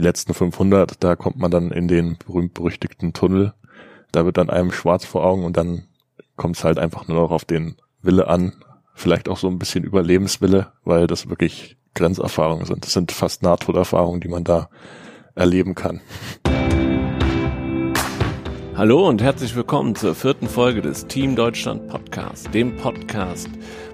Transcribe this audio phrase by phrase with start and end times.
[0.00, 3.52] die letzten 500, da kommt man dann in den berühmt-berüchtigten Tunnel.
[4.12, 5.84] Da wird dann einem schwarz vor Augen und dann
[6.36, 8.54] kommt es halt einfach nur noch auf den Wille an.
[8.94, 12.86] Vielleicht auch so ein bisschen Überlebenswille, weil das wirklich Grenzerfahrungen sind.
[12.86, 14.70] Das sind fast Nahtoderfahrungen, die man da
[15.34, 16.00] erleben kann.
[18.74, 23.50] Hallo und herzlich willkommen zur vierten Folge des Team Deutschland Podcast, dem Podcast,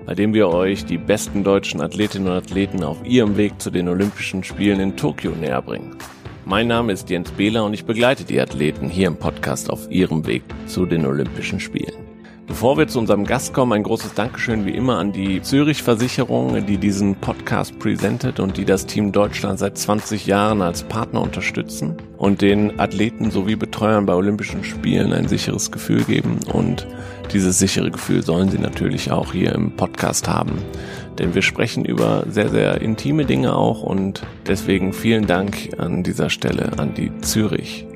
[0.06, 3.88] bei dem wir euch die besten deutschen Athletinnen und Athleten auf ihrem Weg zu den
[3.88, 5.96] Olympischen Spielen in Tokio näher bringen.
[6.44, 10.24] Mein Name ist Jens Behler und ich begleite die Athleten hier im Podcast auf ihrem
[10.26, 12.05] Weg zu den Olympischen Spielen.
[12.46, 16.64] Bevor wir zu unserem Gast kommen, ein großes Dankeschön wie immer an die Zürich Versicherung,
[16.64, 21.96] die diesen Podcast präsentiert und die das Team Deutschland seit 20 Jahren als Partner unterstützen
[22.18, 26.38] und den Athleten sowie Betreuern bei Olympischen Spielen ein sicheres Gefühl geben.
[26.52, 26.86] Und
[27.32, 30.58] dieses sichere Gefühl sollen sie natürlich auch hier im Podcast haben.
[31.18, 36.30] Denn wir sprechen über sehr, sehr intime Dinge auch und deswegen vielen Dank an dieser
[36.30, 37.86] Stelle an die Zürich.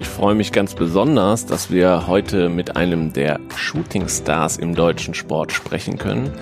[0.00, 5.12] Ich freue mich ganz besonders, dass wir heute mit einem der Shooting Stars im deutschen
[5.12, 6.32] Sport sprechen können.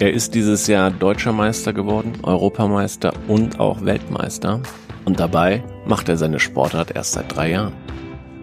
[0.00, 4.60] Er ist dieses Jahr deutscher Meister geworden, Europameister und auch Weltmeister.
[5.04, 7.74] Und dabei macht er seine Sportart erst seit drei Jahren.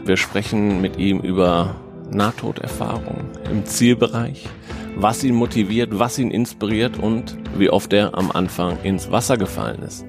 [0.06, 1.76] Wir sprechen mit ihm über
[2.10, 4.48] Nahtoderfahrung im Zielbereich,
[4.96, 9.84] was ihn motiviert, was ihn inspiriert und wie oft er am Anfang ins Wasser gefallen
[9.84, 10.06] ist.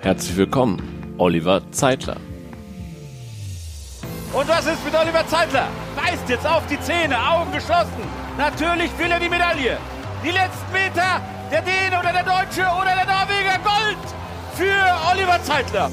[0.00, 0.82] Herzlich willkommen,
[1.16, 2.16] Oliver Zeitler.
[4.34, 5.68] Und was ist mit Oliver Zeitler?
[5.94, 8.02] Beißt jetzt auf die Zähne, Augen geschlossen.
[8.36, 9.78] Natürlich will er die Medaille.
[10.24, 13.96] Die letzten Meter, der Däne oder der Deutsche oder der Norweger, Gold
[14.54, 15.88] für Oliver Zeitler.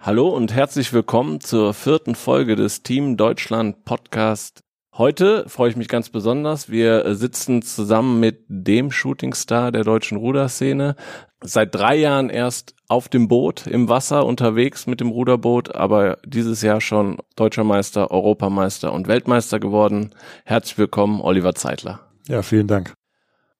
[0.00, 4.62] Hallo und herzlich willkommen zur vierten Folge des Team Deutschland Podcast.
[5.00, 6.68] Heute freue ich mich ganz besonders.
[6.68, 10.94] Wir sitzen zusammen mit dem Shootingstar der deutschen Ruderszene.
[11.42, 16.60] Seit drei Jahren erst auf dem Boot im Wasser unterwegs mit dem Ruderboot, aber dieses
[16.60, 20.10] Jahr schon deutscher Meister, Europameister und Weltmeister geworden.
[20.44, 22.00] Herzlich willkommen, Oliver Zeitler.
[22.28, 22.92] Ja, vielen Dank.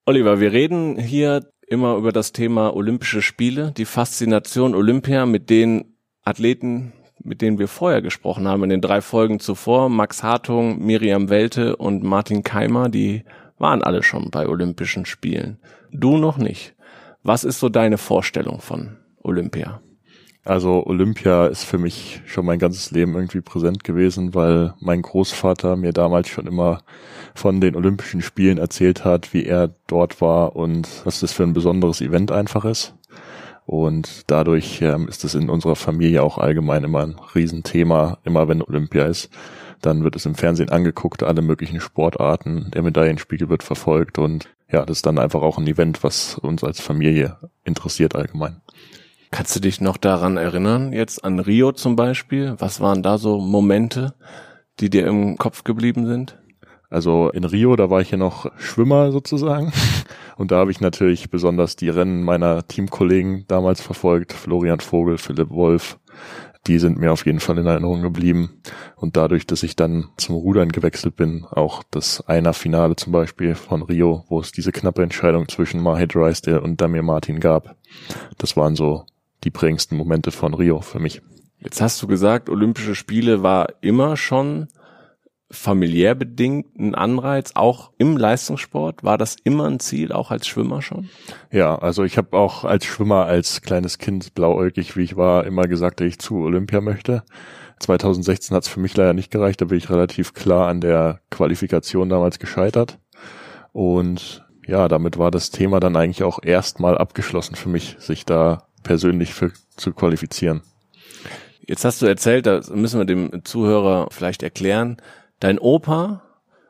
[0.05, 5.95] Oliver, wir reden hier immer über das Thema Olympische Spiele, die Faszination Olympia mit den
[6.21, 9.89] Athleten, mit denen wir vorher gesprochen haben, in den drei Folgen zuvor.
[9.89, 13.23] Max Hartung, Miriam Welte und Martin Keimer, die
[13.57, 15.57] waren alle schon bei Olympischen Spielen.
[15.91, 16.75] Du noch nicht.
[17.23, 19.81] Was ist so deine Vorstellung von Olympia?
[20.43, 25.75] Also Olympia ist für mich schon mein ganzes Leben irgendwie präsent gewesen, weil mein Großvater
[25.75, 26.81] mir damals schon immer
[27.35, 31.53] von den Olympischen Spielen erzählt hat, wie er dort war und was das für ein
[31.53, 32.95] besonderes Event einfach ist.
[33.71, 38.61] Und dadurch ähm, ist es in unserer Familie auch allgemein immer ein Riesenthema, immer wenn
[38.61, 39.29] Olympia ist.
[39.79, 44.85] Dann wird es im Fernsehen angeguckt, alle möglichen Sportarten, der Medaillenspiegel wird verfolgt und ja,
[44.85, 48.59] das ist dann einfach auch ein Event, was uns als Familie interessiert allgemein.
[49.31, 52.55] Kannst du dich noch daran erinnern, jetzt an Rio zum Beispiel?
[52.57, 54.15] Was waren da so Momente,
[54.81, 56.37] die dir im Kopf geblieben sind?
[56.91, 59.71] Also in Rio, da war ich ja noch Schwimmer sozusagen.
[60.37, 64.33] Und da habe ich natürlich besonders die Rennen meiner Teamkollegen damals verfolgt.
[64.33, 65.97] Florian Vogel, Philipp Wolf.
[66.67, 68.61] Die sind mir auf jeden Fall in Erinnerung geblieben.
[68.97, 73.83] Und dadurch, dass ich dann zum Rudern gewechselt bin, auch das Einer-Finale zum Beispiel von
[73.83, 77.77] Rio, wo es diese knappe Entscheidung zwischen Mahid Drysdale und Damir Martin gab.
[78.37, 79.05] Das waren so
[79.45, 81.21] die prägendsten Momente von Rio für mich.
[81.59, 84.67] Jetzt hast du gesagt, Olympische Spiele war immer schon
[85.51, 89.03] familiär bedingt ein Anreiz, auch im Leistungssport?
[89.03, 91.09] War das immer ein Ziel, auch als Schwimmer schon?
[91.51, 95.67] Ja, also ich habe auch als Schwimmer, als kleines Kind, blauäugig wie ich war, immer
[95.67, 97.23] gesagt, dass ich zu Olympia möchte.
[97.79, 101.19] 2016 hat es für mich leider nicht gereicht, da bin ich relativ klar an der
[101.29, 102.99] Qualifikation damals gescheitert.
[103.73, 108.67] Und ja, damit war das Thema dann eigentlich auch erstmal abgeschlossen für mich, sich da
[108.83, 110.61] persönlich für zu qualifizieren.
[111.65, 114.97] Jetzt hast du erzählt, da müssen wir dem Zuhörer vielleicht erklären,
[115.41, 116.23] dein Opa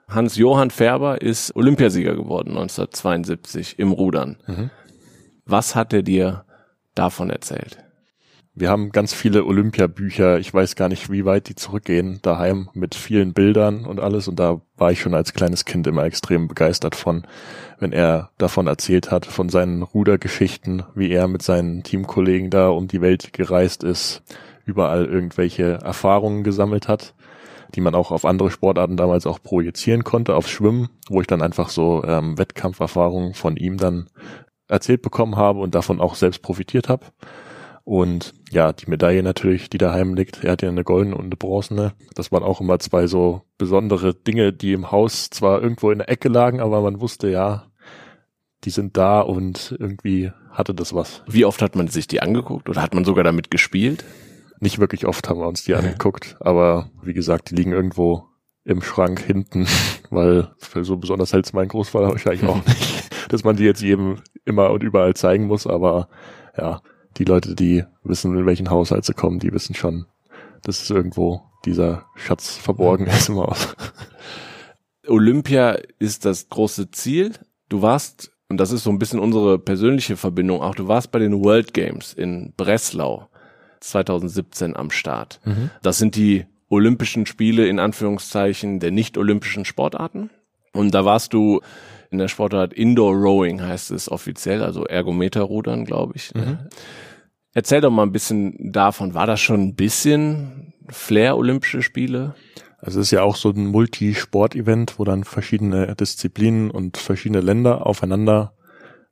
[0.08, 4.38] Hans-Johann Färber ist Olympiasieger geworden 1972 im Rudern.
[4.48, 4.70] Mhm.
[5.46, 6.44] Was hat er dir
[6.96, 7.78] davon erzählt?
[8.54, 12.96] Wir haben ganz viele Olympiabücher, ich weiß gar nicht, wie weit die zurückgehen, daheim mit
[12.96, 14.28] vielen Bildern und alles.
[14.28, 17.26] Und da war ich schon als kleines Kind immer extrem begeistert von,
[17.80, 22.90] wenn er davon erzählt hat, von seinen Rudergeschichten, wie er mit seinen Teamkollegen da um
[22.90, 24.22] die Welt gereist ist,
[24.66, 27.14] überall irgendwelche Erfahrungen gesammelt hat,
[27.76, 31.42] die man auch auf andere Sportarten damals auch projizieren konnte, aufs Schwimmen, wo ich dann
[31.42, 34.10] einfach so ähm, Wettkampferfahrungen von ihm dann
[34.68, 37.06] erzählt bekommen habe und davon auch selbst profitiert habe.
[37.84, 40.44] Und ja, die Medaille natürlich, die daheim liegt.
[40.44, 41.94] Er hat ja eine goldene und eine bronzene.
[42.14, 46.10] Das waren auch immer zwei so besondere Dinge, die im Haus zwar irgendwo in der
[46.10, 47.66] Ecke lagen, aber man wusste ja,
[48.64, 51.24] die sind da und irgendwie hatte das was.
[51.28, 54.06] Wie oft hat man sich die angeguckt oder hat man sogar damit gespielt?
[54.62, 58.28] Nicht wirklich oft haben wir uns die angeguckt, aber wie gesagt, die liegen irgendwo
[58.64, 59.68] im Schrank hinten,
[60.12, 64.22] weil für so besonders hält mein Großvater wahrscheinlich auch nicht, dass man die jetzt jedem
[64.46, 66.10] immer und überall zeigen muss, aber
[66.56, 66.80] ja,
[67.18, 70.06] die Leute, die wissen, in welchen Haushalt sie kommen, die wissen schon,
[70.62, 73.76] dass es irgendwo dieser Schatz verborgen ist im Haus.
[75.08, 77.34] Olympia ist das große Ziel.
[77.68, 81.18] Du warst, und das ist so ein bisschen unsere persönliche Verbindung, auch du warst bei
[81.18, 83.31] den World Games in Breslau
[83.82, 85.40] 2017 am Start.
[85.46, 85.70] Mhm.
[85.82, 90.30] Das sind die Olympischen Spiele in Anführungszeichen der nicht-olympischen Sportarten.
[90.72, 91.62] Und da warst du
[92.12, 96.34] in der Sportart Indoor Rowing heißt es offiziell, also Ergometerrudern, glaube ich.
[96.34, 96.60] Mhm.
[97.54, 99.14] Erzähl doch mal ein bisschen davon.
[99.14, 102.36] War das schon ein bisschen Flair Olympische Spiele?
[102.78, 107.86] Also es ist ja auch so ein Multisport-Event, wo dann verschiedene Disziplinen und verschiedene Länder
[107.86, 108.54] aufeinander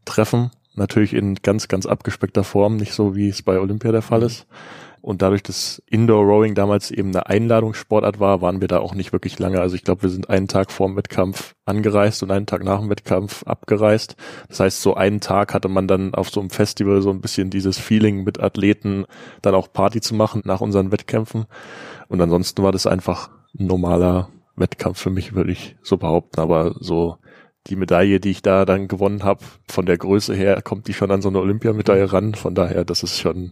[0.06, 0.52] treffen.
[0.76, 4.48] Natürlich in ganz, ganz abgespeckter Form, nicht so wie es bei Olympia der Fall ist.
[5.02, 9.14] Und dadurch, dass Indoor Rowing damals eben eine Einladungssportart war, waren wir da auch nicht
[9.14, 9.62] wirklich lange.
[9.62, 12.80] Also ich glaube, wir sind einen Tag vor dem Wettkampf angereist und einen Tag nach
[12.80, 14.18] dem Wettkampf abgereist.
[14.50, 17.50] Das heißt, so einen Tag hatte man dann auf so einem Festival so ein bisschen
[17.50, 19.06] dieses Feeling mit Athleten,
[19.42, 21.46] dann auch Party zu machen nach unseren Wettkämpfen.
[22.10, 26.42] Und ansonsten war das einfach ein normaler Wettkampf für mich, würde ich so behaupten.
[26.42, 27.18] Aber so
[27.70, 31.12] die Medaille, die ich da dann gewonnen habe, von der Größe her kommt die schon
[31.12, 32.36] an so eine Olympiamedaille ran.
[32.36, 33.52] Von daher, das ist schon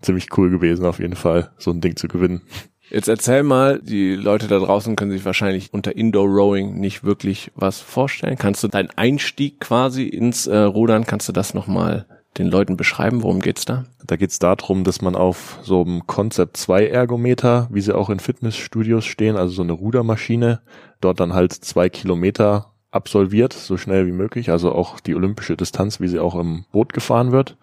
[0.00, 2.42] ziemlich cool gewesen, auf jeden Fall, so ein Ding zu gewinnen.
[2.90, 7.50] Jetzt erzähl mal, die Leute da draußen können sich wahrscheinlich unter Indoor Rowing nicht wirklich
[7.54, 8.38] was vorstellen.
[8.38, 12.06] Kannst du deinen Einstieg quasi ins äh, Rudern, kannst du das nochmal
[12.38, 13.22] den Leuten beschreiben?
[13.22, 13.84] Worum geht's da?
[14.06, 18.20] Da geht's darum, dass man auf so einem Concept 2 Ergometer, wie sie auch in
[18.20, 20.60] Fitnessstudios stehen, also so eine Rudermaschine,
[21.02, 26.00] dort dann halt zwei Kilometer absolviert, so schnell wie möglich, also auch die olympische Distanz,
[26.00, 27.56] wie sie auch im Boot gefahren wird.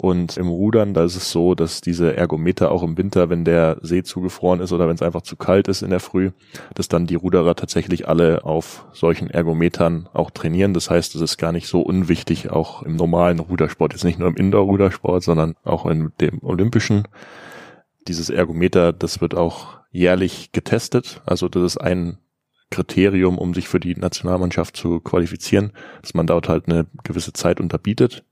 [0.00, 3.78] Und im Rudern, da ist es so, dass diese Ergometer auch im Winter, wenn der
[3.82, 6.30] See zugefroren ist oder wenn es einfach zu kalt ist in der Früh,
[6.74, 10.72] dass dann die Ruderer tatsächlich alle auf solchen Ergometern auch trainieren.
[10.72, 14.28] Das heißt, es ist gar nicht so unwichtig, auch im normalen Rudersport, jetzt nicht nur
[14.28, 17.08] im Indoor-Rudersport, sondern auch in dem Olympischen.
[18.06, 21.22] Dieses Ergometer, das wird auch jährlich getestet.
[21.26, 22.18] Also das ist ein
[22.70, 25.72] Kriterium, um sich für die Nationalmannschaft zu qualifizieren,
[26.02, 28.24] dass man dort halt eine gewisse Zeit unterbietet.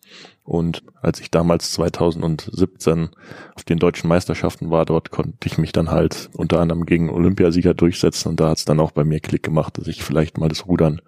[0.44, 3.10] Und als ich damals 2017
[3.54, 7.74] auf den deutschen Meisterschaften war, dort konnte ich mich dann halt unter anderem gegen Olympiasieger
[7.74, 10.48] durchsetzen und da hat es dann auch bei mir Klick gemacht, dass ich vielleicht mal
[10.48, 11.00] das Rudern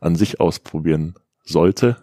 [0.00, 1.96] an sich ausprobieren sollte,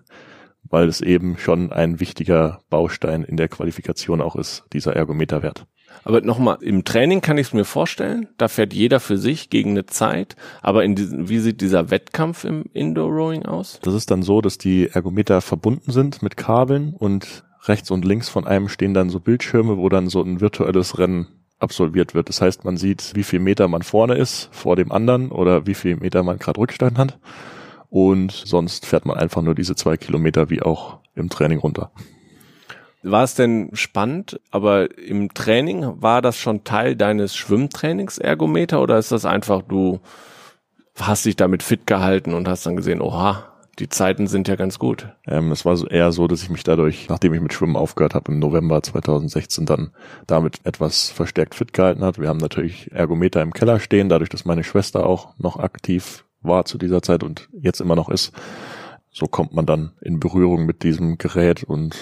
[0.63, 5.65] weil es eben schon ein wichtiger Baustein in der Qualifikation auch ist, dieser Ergometerwert.
[6.03, 9.71] Aber nochmal, im Training kann ich es mir vorstellen, da fährt jeder für sich gegen
[9.71, 13.79] eine Zeit, aber in diesem, wie sieht dieser Wettkampf im Indoor Rowing aus?
[13.83, 18.29] Das ist dann so, dass die Ergometer verbunden sind mit Kabeln und rechts und links
[18.29, 21.27] von einem stehen dann so Bildschirme, wo dann so ein virtuelles Rennen
[21.59, 22.29] absolviert wird.
[22.29, 25.73] Das heißt, man sieht, wie viel Meter man vorne ist vor dem anderen oder wie
[25.73, 27.17] viel Meter man gerade Rückstand hat.
[27.89, 31.91] Und sonst fährt man einfach nur diese zwei Kilometer wie auch im Training runter.
[33.03, 38.97] War es denn spannend, aber im Training war das schon Teil deines Schwimmtrainings Ergometer oder
[38.97, 39.99] ist das einfach du
[40.97, 44.77] hast dich damit fit gehalten und hast dann gesehen, oha, die Zeiten sind ja ganz
[44.77, 45.07] gut.
[45.27, 48.31] Ähm, es war eher so, dass ich mich dadurch, nachdem ich mit Schwimmen aufgehört habe
[48.31, 49.91] im November 2016, dann
[50.27, 52.19] damit etwas verstärkt fit gehalten hat.
[52.19, 56.65] Wir haben natürlich Ergometer im Keller stehen, dadurch, dass meine Schwester auch noch aktiv war
[56.65, 58.31] zu dieser Zeit und jetzt immer noch ist.
[59.11, 61.95] So kommt man dann in Berührung mit diesem Gerät und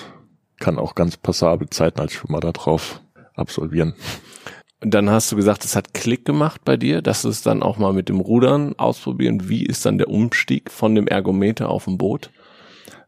[0.61, 3.01] kann auch ganz passable Zeiten als Schwimmer da drauf
[3.35, 3.93] absolvieren.
[4.79, 7.61] Und dann hast du gesagt, es hat Klick gemacht bei dir, dass du es dann
[7.61, 9.49] auch mal mit dem Rudern ausprobieren.
[9.49, 12.31] Wie ist dann der Umstieg von dem Ergometer auf dem Boot?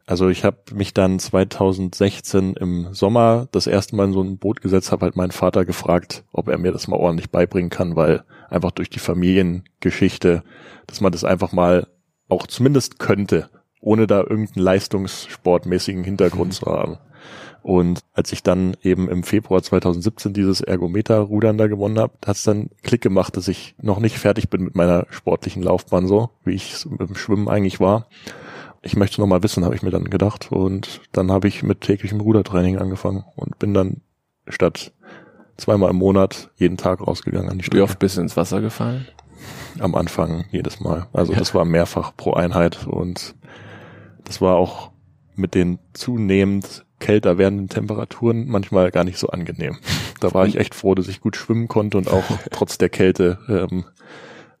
[0.06, 4.60] Also ich habe mich dann 2016 im Sommer das erste Mal in so ein Boot
[4.60, 8.22] gesetzt, habe halt meinen Vater gefragt, ob er mir das mal ordentlich beibringen kann, weil
[8.50, 10.44] einfach durch die Familiengeschichte,
[10.86, 11.88] dass man das einfach mal
[12.28, 13.48] auch zumindest könnte,
[13.80, 16.52] ohne da irgendeinen leistungssportmäßigen Hintergrund mhm.
[16.64, 16.98] zu haben.
[17.64, 22.42] Und als ich dann eben im Februar 2017 dieses Ergometer-Rudern da gewonnen habe, hat es
[22.42, 26.52] dann Klick gemacht, dass ich noch nicht fertig bin mit meiner sportlichen Laufbahn so, wie
[26.52, 28.06] ich dem Schwimmen eigentlich war.
[28.82, 30.52] Ich möchte noch mal wissen, habe ich mir dann gedacht.
[30.52, 34.02] Und dann habe ich mit täglichem Rudertraining angefangen und bin dann
[34.46, 34.92] statt
[35.56, 37.78] zweimal im Monat jeden Tag rausgegangen an die Strecke.
[37.78, 39.08] Wie oft bist du ins Wasser gefallen?
[39.78, 41.06] Am Anfang jedes Mal.
[41.14, 41.38] Also ja.
[41.38, 43.34] das war mehrfach pro Einheit und
[44.24, 44.90] das war auch
[45.34, 49.76] mit den zunehmend kälter werdenden Temperaturen manchmal gar nicht so angenehm.
[50.20, 53.38] Da war ich echt froh, dass ich gut schwimmen konnte und auch trotz der Kälte
[53.46, 53.84] ähm,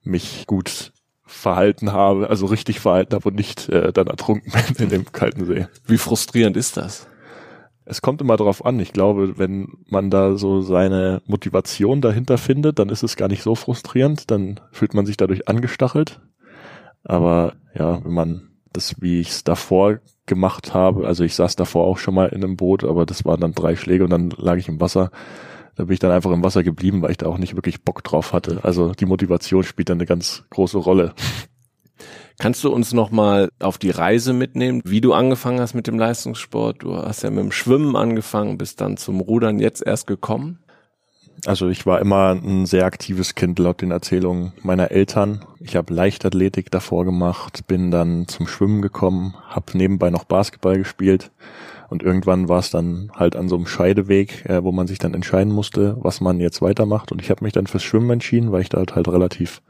[0.02, 0.92] mich gut
[1.24, 5.46] verhalten habe, also richtig verhalten habe und nicht äh, dann ertrunken bin in dem kalten
[5.46, 5.66] See.
[5.86, 7.08] Wie frustrierend ist das?
[7.86, 8.78] Es kommt immer darauf an.
[8.78, 13.42] Ich glaube, wenn man da so seine Motivation dahinter findet, dann ist es gar nicht
[13.42, 14.30] so frustrierend.
[14.30, 16.20] Dann fühlt man sich dadurch angestachelt.
[17.04, 21.86] Aber ja, wenn man das, wie ich es davor gemacht habe, also ich saß davor
[21.86, 24.56] auch schon mal in einem Boot, aber das waren dann drei Schläge und dann lag
[24.56, 25.10] ich im Wasser.
[25.76, 28.04] Da bin ich dann einfach im Wasser geblieben, weil ich da auch nicht wirklich Bock
[28.04, 28.60] drauf hatte.
[28.62, 31.14] Also die Motivation spielt dann eine ganz große Rolle.
[32.38, 35.98] Kannst du uns noch mal auf die Reise mitnehmen, wie du angefangen hast mit dem
[35.98, 36.82] Leistungssport?
[36.82, 40.63] Du hast ja mit dem Schwimmen angefangen, bist dann zum Rudern jetzt erst gekommen.
[41.46, 45.44] Also ich war immer ein sehr aktives Kind laut den Erzählungen meiner Eltern.
[45.60, 51.30] Ich habe Leichtathletik davor gemacht, bin dann zum Schwimmen gekommen, habe nebenbei noch Basketball gespielt
[51.88, 55.14] und irgendwann war es dann halt an so einem Scheideweg, äh, wo man sich dann
[55.14, 57.12] entscheiden musste, was man jetzt weitermacht.
[57.12, 59.62] Und ich habe mich dann fürs Schwimmen entschieden, weil ich da halt relativ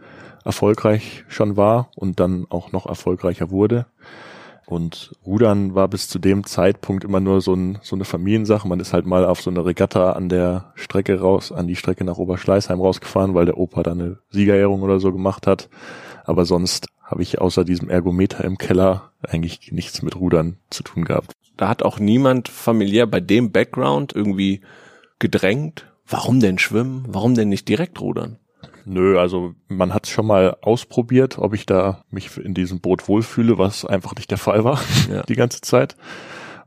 [0.44, 3.86] erfolgreich schon war und dann auch noch erfolgreicher wurde.
[4.66, 8.66] Und Rudern war bis zu dem Zeitpunkt immer nur so, ein, so eine Familiensache.
[8.66, 12.04] Man ist halt mal auf so eine Regatta an der Strecke raus, an die Strecke
[12.04, 15.68] nach Oberschleißheim rausgefahren, weil der Opa da eine Siegerehrung oder so gemacht hat.
[16.24, 21.04] Aber sonst habe ich außer diesem Ergometer im Keller eigentlich nichts mit Rudern zu tun
[21.04, 21.32] gehabt.
[21.56, 24.62] Da hat auch niemand familiär bei dem Background irgendwie
[25.18, 25.86] gedrängt.
[26.06, 27.04] Warum denn schwimmen?
[27.08, 28.38] Warum denn nicht direkt rudern?
[28.84, 33.58] Nö, also man hat schon mal ausprobiert, ob ich da mich in diesem Boot wohlfühle,
[33.58, 35.22] was einfach nicht der Fall war ja.
[35.22, 35.96] die ganze Zeit.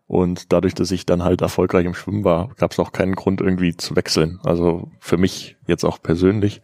[0.08, 3.42] Und dadurch, dass ich dann halt erfolgreich im Schwimmen war, gab es auch keinen Grund
[3.42, 4.40] irgendwie zu wechseln.
[4.46, 6.62] Also für mich jetzt auch persönlich.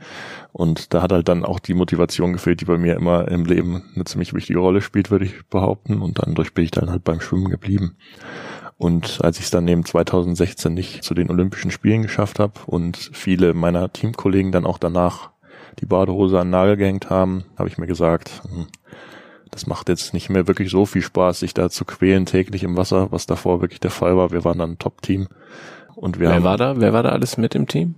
[0.54, 3.84] Und da hat halt dann auch die Motivation gefehlt, die bei mir immer im Leben
[3.96, 6.02] eine ziemlich wichtige Rolle spielt, würde ich behaupten.
[6.02, 7.98] Und dann durch bin ich dann halt beim Schwimmen geblieben.
[8.78, 12.98] Und als ich es dann eben 2016 nicht zu den Olympischen Spielen geschafft habe und
[13.12, 15.33] viele meiner Teamkollegen dann auch danach
[15.80, 18.68] die Badehose an den Nagel gehängt haben, habe ich mir gesagt, hm,
[19.52, 22.76] das macht jetzt nicht mehr wirklich so viel Spaß, sich da zu quälen täglich im
[22.76, 24.32] Wasser, was davor wirklich der Fall war.
[24.32, 25.28] Wir waren dann ein Top-Team.
[25.96, 26.80] Und wir Wer haben, war da?
[26.80, 27.96] Wer war da alles mit im Team?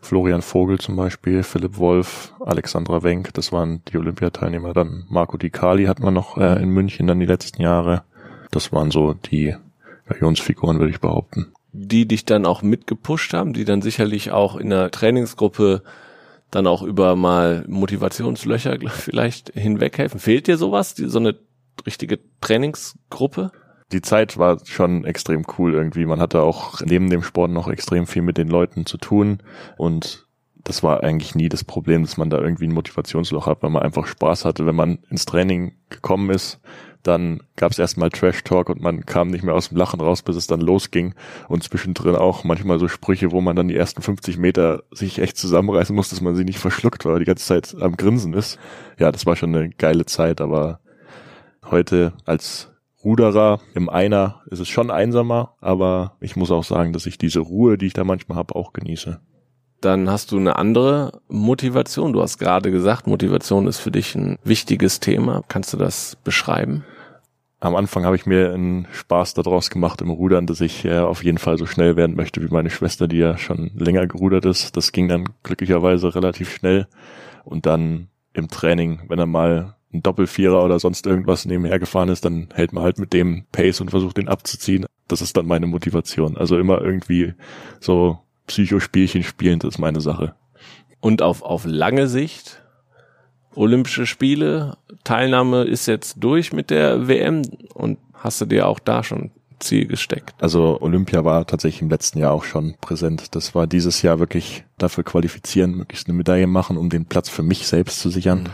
[0.00, 4.74] Florian Vogel zum Beispiel, Philipp Wolf, Alexandra Wenk, das waren die Olympiateilnehmer.
[4.74, 8.02] Dann Marco Di Cali hatten wir noch äh, in München dann die letzten Jahre.
[8.50, 9.56] Das waren so die
[10.08, 11.52] Galionsfiguren, würde ich behaupten.
[11.72, 15.82] Die dich dann auch mitgepusht haben, die dann sicherlich auch in der Trainingsgruppe
[16.50, 20.20] dann auch über mal Motivationslöcher vielleicht hinweghelfen.
[20.20, 21.36] Fehlt dir sowas, die, so eine
[21.86, 23.52] richtige Trainingsgruppe?
[23.92, 26.04] Die Zeit war schon extrem cool irgendwie.
[26.04, 29.38] Man hatte auch neben dem Sport noch extrem viel mit den Leuten zu tun
[29.76, 30.26] und
[30.64, 33.82] das war eigentlich nie das Problem, dass man da irgendwie ein Motivationsloch hat, weil man
[33.82, 36.60] einfach Spaß hatte, wenn man ins Training gekommen ist
[37.02, 40.22] dann gab es erstmal Trash Talk und man kam nicht mehr aus dem Lachen raus,
[40.22, 41.14] bis es dann losging.
[41.48, 45.36] Und zwischendrin auch manchmal so Sprüche, wo man dann die ersten 50 Meter sich echt
[45.36, 48.58] zusammenreißen muss, dass man sie nicht verschluckt, weil er die ganze Zeit am Grinsen ist.
[48.98, 50.80] Ja, das war schon eine geile Zeit, aber
[51.70, 52.70] heute als
[53.04, 57.40] Ruderer im Einer ist es schon einsamer, aber ich muss auch sagen, dass ich diese
[57.40, 59.20] Ruhe, die ich da manchmal habe, auch genieße
[59.80, 62.12] dann hast du eine andere Motivation.
[62.12, 65.42] Du hast gerade gesagt, Motivation ist für dich ein wichtiges Thema.
[65.48, 66.84] Kannst du das beschreiben?
[67.60, 71.24] Am Anfang habe ich mir einen Spaß daraus gemacht im Rudern, dass ich äh, auf
[71.24, 74.76] jeden Fall so schnell werden möchte wie meine Schwester, die ja schon länger gerudert ist.
[74.76, 76.86] Das ging dann glücklicherweise relativ schnell.
[77.44, 82.24] Und dann im Training, wenn er mal ein Doppelvierer oder sonst irgendwas nebenher gefahren ist,
[82.24, 84.86] dann hält man halt mit dem Pace und versucht den abzuziehen.
[85.08, 86.36] Das ist dann meine Motivation.
[86.36, 87.34] Also immer irgendwie
[87.80, 88.18] so
[88.48, 90.34] Psychospielchen spielen, das ist meine Sache.
[91.00, 92.60] Und auf, auf lange Sicht,
[93.54, 97.42] Olympische Spiele, Teilnahme ist jetzt durch mit der WM
[97.74, 100.34] und hast du dir auch da schon Ziel gesteckt?
[100.40, 103.34] Also Olympia war tatsächlich im letzten Jahr auch schon präsent.
[103.34, 107.42] Das war dieses Jahr wirklich dafür qualifizieren, möglichst eine Medaille machen, um den Platz für
[107.42, 108.40] mich selbst zu sichern.
[108.40, 108.46] Mhm.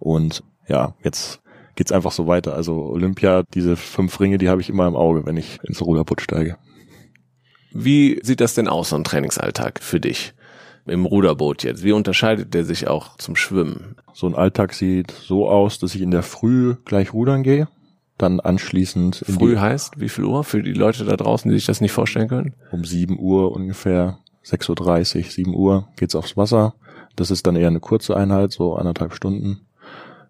[0.00, 1.40] Und ja, jetzt
[1.76, 2.54] geht's einfach so weiter.
[2.54, 6.20] Also Olympia, diese fünf Ringe, die habe ich immer im Auge, wenn ich ins Ruderboot
[6.20, 6.56] steige.
[7.72, 10.34] Wie sieht das denn aus, so ein Trainingsalltag für dich?
[10.86, 11.84] Im Ruderboot jetzt.
[11.84, 13.96] Wie unterscheidet der sich auch zum Schwimmen?
[14.14, 17.68] So ein Alltag sieht so aus, dass ich in der Früh gleich rudern gehe,
[18.16, 19.22] dann anschließend.
[19.28, 22.28] Früh heißt wie viel Uhr für die Leute da draußen, die sich das nicht vorstellen
[22.28, 22.54] können?
[22.70, 26.74] Um 7 Uhr ungefähr, 6.30 Uhr, 7 Uhr geht's aufs Wasser.
[27.16, 29.60] Das ist dann eher eine kurze Einheit, so anderthalb Stunden.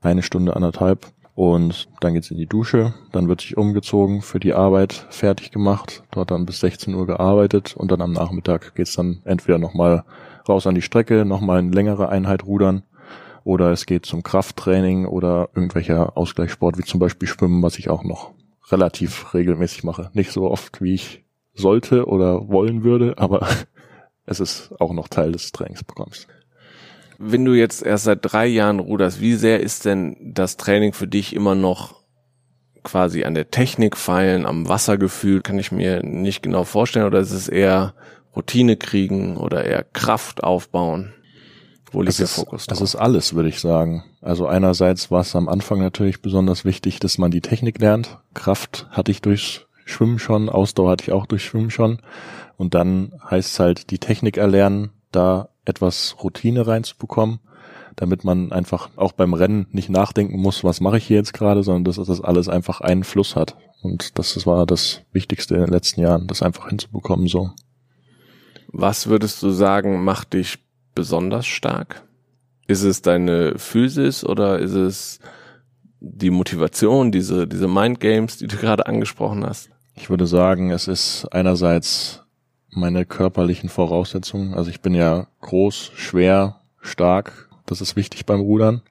[0.00, 1.06] Eine Stunde, anderthalb.
[1.38, 6.02] Und dann geht's in die Dusche, dann wird sich umgezogen, für die Arbeit fertig gemacht,
[6.10, 10.02] dort dann bis 16 Uhr gearbeitet und dann am Nachmittag geht's dann entweder nochmal
[10.48, 12.82] raus an die Strecke, nochmal eine längere Einheit rudern
[13.44, 18.02] oder es geht zum Krafttraining oder irgendwelcher Ausgleichssport wie zum Beispiel Schwimmen, was ich auch
[18.02, 18.32] noch
[18.72, 20.10] relativ regelmäßig mache.
[20.14, 23.46] Nicht so oft, wie ich sollte oder wollen würde, aber
[24.26, 26.26] es ist auch noch Teil des Trainingsprogramms.
[27.18, 31.08] Wenn du jetzt erst seit drei Jahren ruderst, wie sehr ist denn das Training für
[31.08, 31.98] dich immer noch
[32.84, 35.42] quasi an der Technik feilen, am Wassergefühl?
[35.42, 37.06] Kann ich mir nicht genau vorstellen.
[37.06, 37.94] Oder ist es eher
[38.36, 41.12] Routine kriegen oder eher Kraft aufbauen?
[41.90, 42.78] Wo liegt das der Fokus drauf?
[42.78, 44.04] Das ist alles, würde ich sagen.
[44.20, 48.18] Also einerseits war es am Anfang natürlich besonders wichtig, dass man die Technik lernt.
[48.34, 51.98] Kraft hatte ich durchs Schwimmen schon, Ausdauer hatte ich auch durch Schwimmen schon.
[52.56, 57.40] Und dann heißt es halt, die Technik erlernen, da etwas Routine reinzubekommen,
[57.96, 61.62] damit man einfach auch beim Rennen nicht nachdenken muss, was mache ich hier jetzt gerade,
[61.62, 63.56] sondern dass das alles einfach einen Fluss hat.
[63.82, 67.50] Und das war das Wichtigste in den letzten Jahren, das einfach hinzubekommen so.
[68.68, 70.58] Was würdest du sagen, macht dich
[70.94, 72.02] besonders stark?
[72.66, 75.20] Ist es deine Physis oder ist es
[76.00, 79.70] die Motivation, diese, diese Mindgames, die du gerade angesprochen hast?
[79.94, 82.24] Ich würde sagen, es ist einerseits
[82.70, 84.54] meine körperlichen Voraussetzungen.
[84.54, 87.48] Also ich bin ja groß, schwer, stark.
[87.66, 88.82] Das ist wichtig beim Rudern.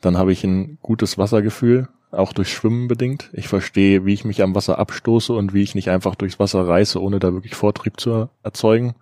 [0.00, 3.30] Dann habe ich ein gutes Wassergefühl, auch durch Schwimmen bedingt.
[3.32, 6.66] Ich verstehe, wie ich mich am Wasser abstoße und wie ich nicht einfach durchs Wasser
[6.66, 8.94] reiße, ohne da wirklich Vortrieb zu erzeugen.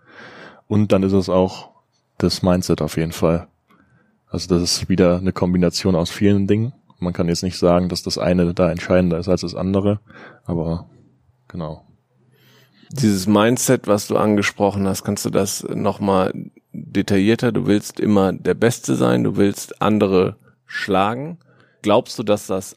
[0.69, 1.71] Und dann ist es auch
[2.19, 3.47] das Mindset auf jeden Fall.
[4.29, 6.73] Also das ist wieder eine Kombination aus vielen Dingen.
[6.99, 10.01] Man kann jetzt nicht sagen, dass das eine da entscheidender ist als das andere,
[10.45, 10.89] aber
[11.47, 11.85] genau.
[12.91, 16.33] Dieses Mindset, was du angesprochen hast, kannst du das nochmal
[16.73, 17.53] detaillierter?
[17.53, 21.39] Du willst immer der Beste sein, du willst andere schlagen.
[21.83, 22.77] Glaubst du, dass das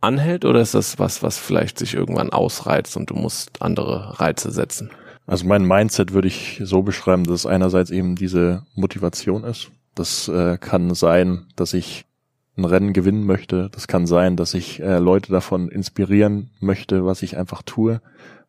[0.00, 4.50] anhält oder ist das was, was vielleicht sich irgendwann ausreizt und du musst andere Reize
[4.50, 4.90] setzen?
[5.26, 9.70] Also mein Mindset würde ich so beschreiben, dass es einerseits eben diese Motivation ist.
[9.94, 12.04] Das äh, kann sein, dass ich
[12.56, 13.70] ein Rennen gewinnen möchte.
[13.72, 18.00] Das kann sein, dass ich äh, Leute davon inspirieren möchte, was ich einfach tue,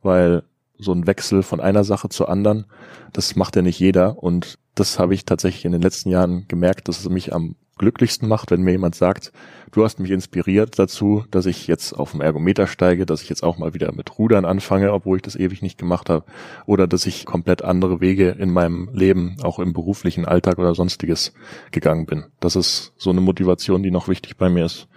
[0.01, 0.43] weil
[0.83, 2.65] so ein Wechsel von einer Sache zur anderen,
[3.11, 4.21] das macht ja nicht jeder.
[4.21, 8.27] Und das habe ich tatsächlich in den letzten Jahren gemerkt, dass es mich am glücklichsten
[8.27, 9.31] macht, wenn mir jemand sagt,
[9.71, 13.43] du hast mich inspiriert dazu, dass ich jetzt auf dem Ergometer steige, dass ich jetzt
[13.43, 16.25] auch mal wieder mit Rudern anfange, obwohl ich das ewig nicht gemacht habe,
[16.65, 21.33] oder dass ich komplett andere Wege in meinem Leben, auch im beruflichen Alltag oder sonstiges
[21.71, 22.25] gegangen bin.
[22.39, 24.87] Das ist so eine Motivation, die noch wichtig bei mir ist.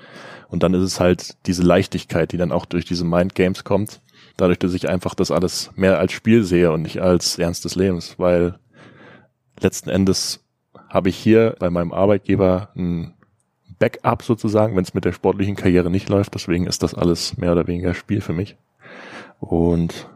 [0.48, 4.00] Und dann ist es halt diese Leichtigkeit, die dann auch durch diese Mind Games kommt,
[4.36, 7.74] dadurch, dass ich einfach das alles mehr als Spiel sehe und nicht als Ernst des
[7.74, 8.58] Lebens, weil
[9.60, 10.44] letzten Endes
[10.88, 13.14] habe ich hier bei meinem Arbeitgeber ein
[13.78, 16.34] Backup sozusagen, wenn es mit der sportlichen Karriere nicht läuft.
[16.34, 18.56] Deswegen ist das alles mehr oder weniger Spiel für mich.
[19.38, 20.08] Und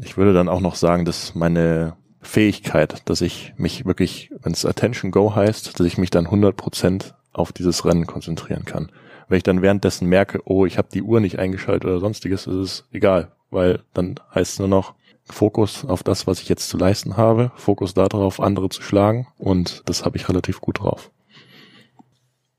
[0.00, 4.64] ich würde dann auch noch sagen, dass meine Fähigkeit, dass ich mich wirklich, wenn es
[4.64, 8.90] Attention Go heißt, dass ich mich dann 100% auf dieses Rennen konzentrieren kann.
[9.28, 12.54] Wenn ich dann währenddessen merke, oh, ich habe die Uhr nicht eingeschaltet oder sonstiges, ist
[12.54, 16.76] es egal weil dann heißt es nur noch Fokus auf das, was ich jetzt zu
[16.76, 21.10] leisten habe, Fokus darauf, andere zu schlagen und das habe ich relativ gut drauf.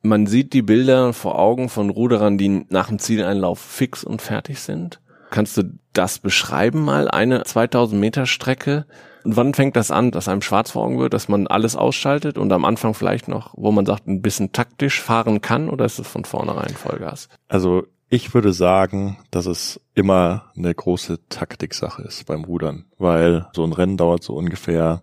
[0.01, 4.60] Man sieht die Bilder vor Augen von Ruderern, die nach dem Zieleinlauf fix und fertig
[4.60, 4.99] sind.
[5.29, 7.10] Kannst du das beschreiben mal?
[7.10, 8.86] Eine 2000 Meter Strecke.
[9.23, 12.38] Und wann fängt das an, dass einem schwarz vor Augen wird, dass man alles ausschaltet
[12.38, 15.99] und am Anfang vielleicht noch, wo man sagt, ein bisschen taktisch fahren kann oder ist
[15.99, 17.29] es von vornherein Vollgas?
[17.47, 23.63] Also ich würde sagen, dass es immer eine große Taktiksache ist beim Rudern, weil so
[23.63, 25.02] ein Rennen dauert so ungefähr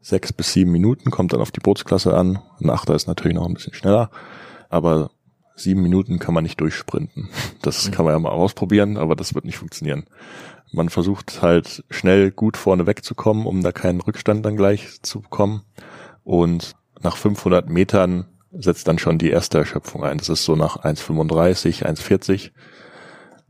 [0.00, 2.40] sechs bis sieben Minuten, kommt dann auf die Bootsklasse an.
[2.60, 4.10] Ein Achter ist natürlich noch ein bisschen schneller,
[4.68, 5.12] aber
[5.54, 7.28] sieben Minuten kann man nicht durchsprinten.
[7.62, 7.92] Das mhm.
[7.92, 10.06] kann man ja mal ausprobieren, aber das wird nicht funktionieren.
[10.72, 15.62] Man versucht halt schnell gut vorne wegzukommen, um da keinen Rückstand dann gleich zu bekommen.
[16.24, 20.18] Und nach 500 Metern setzt dann schon die erste Erschöpfung ein.
[20.18, 22.50] Das ist so nach 1,35, 1,40.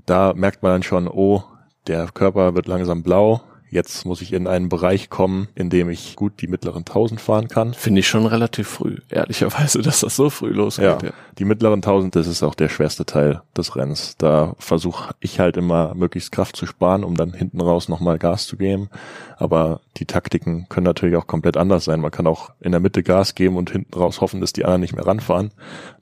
[0.07, 1.45] Da merkt man dann schon, oh,
[1.87, 6.17] der Körper wird langsam blau, Jetzt muss ich in einen Bereich kommen, in dem ich
[6.17, 7.73] gut die mittleren 1000 fahren kann.
[7.73, 10.85] Finde ich schon relativ früh, ehrlicherweise, dass das so früh losgeht.
[10.85, 11.13] Ja, ja.
[11.39, 14.17] die mittleren 1000, das ist auch der schwerste Teil des Rennens.
[14.19, 18.49] Da versuche ich halt immer möglichst Kraft zu sparen, um dann hinten raus nochmal Gas
[18.49, 18.91] zu geben.
[19.37, 22.01] Aber die Taktiken können natürlich auch komplett anders sein.
[22.01, 24.81] Man kann auch in der Mitte Gas geben und hinten raus hoffen, dass die anderen
[24.81, 25.53] nicht mehr ranfahren.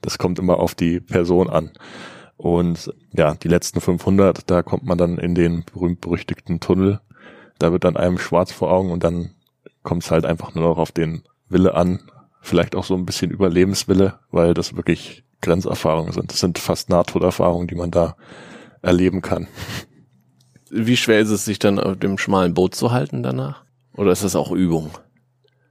[0.01, 1.71] Das kommt immer auf die Person an.
[2.39, 7.01] Und ja, die letzten 500, da kommt man dann in den berühmt-berüchtigten Tunnel,
[7.59, 9.31] da wird dann einem schwarz vor Augen und dann
[9.83, 11.99] kommt es halt einfach nur noch auf den Wille an.
[12.41, 16.31] Vielleicht auch so ein bisschen Überlebenswille, weil das wirklich Grenzerfahrungen sind.
[16.31, 18.15] Das sind fast Nahtoderfahrungen, die man da
[18.81, 19.47] erleben kann.
[20.71, 23.63] Wie schwer ist es, sich dann auf dem schmalen Boot zu halten danach?
[23.95, 24.91] Oder ist das auch Übung?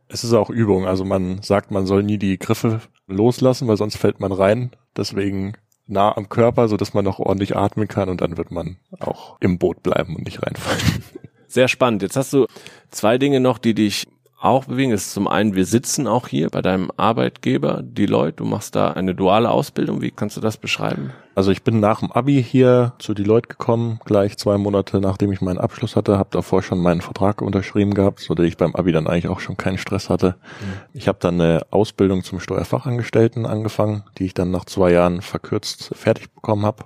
[0.09, 0.87] Es ist auch Übung.
[0.87, 4.72] Also man sagt, man soll nie die Griffe loslassen, weil sonst fällt man rein.
[4.96, 5.55] Deswegen
[5.87, 9.38] nah am Körper, so dass man noch ordentlich atmen kann und dann wird man auch
[9.40, 11.05] im Boot bleiben und nicht reinfallen.
[11.48, 12.02] Sehr spannend.
[12.02, 12.46] Jetzt hast du
[12.90, 14.06] zwei Dinge noch, die dich
[14.40, 18.37] auch bewegen, ist zum einen, wir sitzen auch hier bei deinem Arbeitgeber, Deloitte.
[18.37, 20.00] Du machst da eine duale Ausbildung.
[20.00, 21.11] Wie kannst du das beschreiben?
[21.34, 25.40] Also ich bin nach dem Abi hier zu Deloitte gekommen, gleich zwei Monate nachdem ich
[25.40, 28.92] meinen Abschluss hatte, habe davor schon meinen Vertrag unterschrieben gehabt, so dass ich beim Abi
[28.92, 30.37] dann eigentlich auch schon keinen Stress hatte.
[30.61, 30.72] Mhm.
[30.94, 35.90] Ich habe dann eine Ausbildung zum Steuerfachangestellten angefangen, die ich dann nach zwei Jahren verkürzt
[35.94, 36.84] fertig bekommen habe.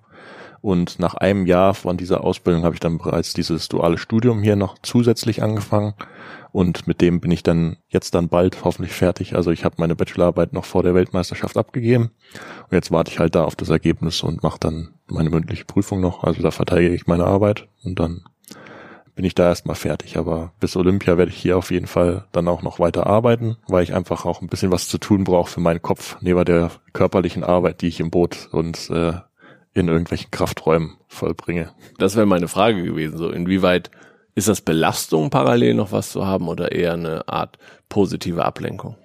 [0.63, 4.57] Und nach einem Jahr von dieser Ausbildung habe ich dann bereits dieses duale Studium hier
[4.57, 5.95] noch zusätzlich angefangen
[6.53, 9.35] und mit dem bin ich dann jetzt dann bald hoffentlich fertig.
[9.35, 12.11] Also ich habe meine Bachelorarbeit noch vor der Weltmeisterschaft abgegeben.
[12.65, 16.01] Und jetzt warte ich halt da auf das Ergebnis und mache dann meine mündliche Prüfung
[16.01, 16.25] noch.
[16.25, 18.23] Also da verteidige ich meine Arbeit und dann
[19.15, 20.19] bin ich da erstmal fertig.
[20.19, 23.83] Aber bis Olympia werde ich hier auf jeden Fall dann auch noch weiter arbeiten, weil
[23.83, 27.45] ich einfach auch ein bisschen was zu tun brauche für meinen Kopf, neben der körperlichen
[27.45, 29.15] Arbeit, die ich im Boot und äh,
[29.75, 31.73] in irgendwelchen Krafträumen vollbringe.
[31.99, 33.91] Das wäre meine Frage gewesen, so inwieweit
[34.35, 37.59] ist das Belastung, parallel noch was zu haben oder eher eine Art
[37.89, 38.97] positive Ablenkung?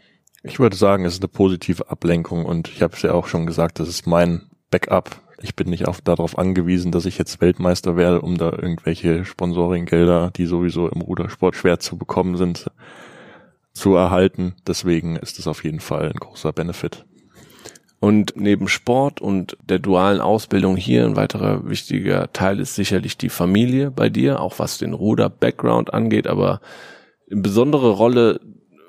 [0.43, 3.45] Ich würde sagen, es ist eine positive Ablenkung und ich habe es ja auch schon
[3.45, 5.21] gesagt, das ist mein Backup.
[5.41, 10.31] Ich bin nicht auf, darauf angewiesen, dass ich jetzt Weltmeister werde, um da irgendwelche Sponsoringgelder,
[10.35, 12.71] die sowieso im Rudersport schwer zu bekommen sind,
[13.73, 14.55] zu erhalten.
[14.65, 17.05] Deswegen ist es auf jeden Fall ein großer Benefit.
[17.99, 23.29] Und neben Sport und der dualen Ausbildung hier ein weiterer wichtiger Teil ist sicherlich die
[23.29, 26.61] Familie bei dir, auch was den Ruder-Background angeht, aber
[27.31, 28.39] eine besondere Rolle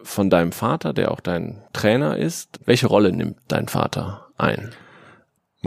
[0.02, 2.60] von deinem Vater, der auch dein Trainer ist.
[2.66, 4.72] Welche Rolle nimmt dein Vater ein?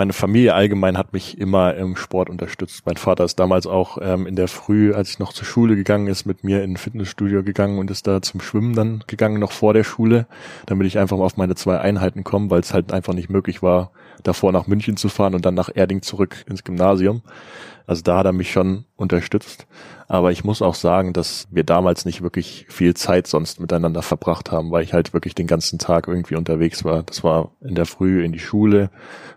[0.02, 2.88] Meine Familie allgemein hat mich immer im Sport unterstützt.
[2.88, 6.08] Mein Vater ist damals auch ähm, in der Früh, als ich noch zur Schule gegangen
[6.08, 9.52] ist, mit mir in ein Fitnessstudio gegangen und ist da zum Schwimmen dann gegangen, noch
[9.52, 10.26] vor der Schule,
[10.66, 13.62] damit ich einfach mal auf meine zwei Einheiten komme, weil es halt einfach nicht möglich
[13.62, 13.92] war,
[14.24, 17.22] davor nach München zu fahren und dann nach Erding zurück ins Gymnasium.
[17.88, 19.68] Also da hat er mich schon unterstützt.
[20.08, 24.52] Aber ich muss auch sagen, dass wir damals nicht wirklich viel Zeit sonst miteinander verbracht
[24.52, 27.04] haben, weil ich halt wirklich den ganzen Tag irgendwie unterwegs war.
[27.04, 28.90] Das war in der Früh in die Schule,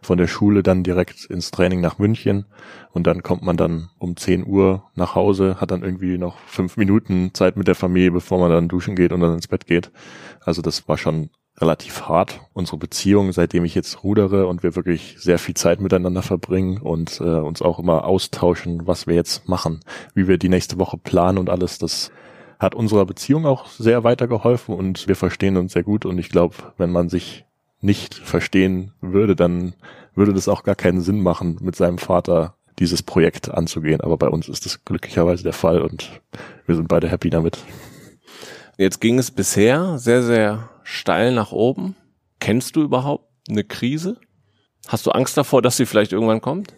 [0.02, 2.46] von der Schule dann direkt ins Training nach München
[2.90, 6.76] und dann kommt man dann um 10 Uhr nach Hause, hat dann irgendwie noch fünf
[6.76, 9.92] Minuten Zeit mit der Familie, bevor man dann duschen geht und dann ins Bett geht.
[10.44, 11.30] Also das war schon
[11.60, 12.40] relativ hart.
[12.52, 17.20] Unsere Beziehung, seitdem ich jetzt rudere und wir wirklich sehr viel Zeit miteinander verbringen und
[17.20, 19.80] äh, uns auch immer austauschen, was wir jetzt machen,
[20.14, 22.10] wie wir die nächste Woche planen und alles, das
[22.58, 26.54] hat unserer Beziehung auch sehr weitergeholfen und wir verstehen uns sehr gut und ich glaube,
[26.76, 27.44] wenn man sich
[27.80, 29.74] nicht verstehen würde, dann
[30.14, 34.00] würde das auch gar keinen Sinn machen, mit seinem Vater dieses Projekt anzugehen.
[34.00, 36.20] Aber bei uns ist das glücklicherweise der Fall und
[36.66, 37.58] wir sind beide happy damit.
[38.78, 41.96] Jetzt ging es bisher sehr, sehr steil nach oben.
[42.38, 44.20] Kennst du überhaupt eine Krise?
[44.86, 46.74] Hast du Angst davor, dass sie vielleicht irgendwann kommt?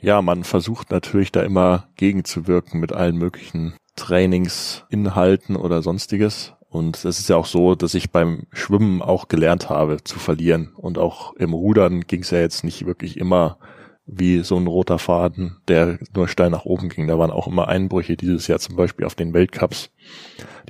[0.00, 6.54] Ja, man versucht natürlich da immer gegenzuwirken mit allen möglichen Trainingsinhalten oder sonstiges.
[6.68, 10.72] Und es ist ja auch so, dass ich beim Schwimmen auch gelernt habe zu verlieren.
[10.76, 13.58] Und auch im Rudern ging es ja jetzt nicht wirklich immer
[14.06, 17.06] wie so ein roter Faden, der nur steil nach oben ging.
[17.06, 19.90] Da waren auch immer Einbrüche dieses Jahr zum Beispiel auf den Weltcups.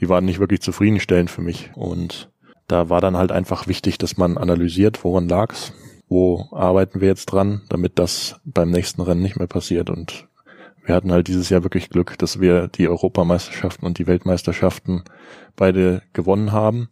[0.00, 1.70] Die waren nicht wirklich zufriedenstellend für mich.
[1.74, 2.29] Und
[2.70, 5.72] da war dann halt einfach wichtig, dass man analysiert, woran lag's,
[6.08, 9.90] wo arbeiten wir jetzt dran, damit das beim nächsten Rennen nicht mehr passiert.
[9.90, 10.28] Und
[10.84, 15.02] wir hatten halt dieses Jahr wirklich Glück, dass wir die Europameisterschaften und die Weltmeisterschaften
[15.56, 16.88] beide gewonnen haben.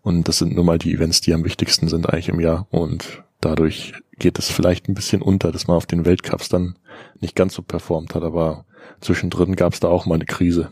[0.00, 2.66] Und das sind nun mal die Events, die am wichtigsten sind eigentlich im Jahr.
[2.70, 6.78] Und dadurch geht es vielleicht ein bisschen unter, dass man auf den Weltcups dann
[7.20, 8.22] nicht ganz so performt hat.
[8.22, 8.64] Aber
[9.00, 10.70] zwischendrin gab es da auch mal eine Krise.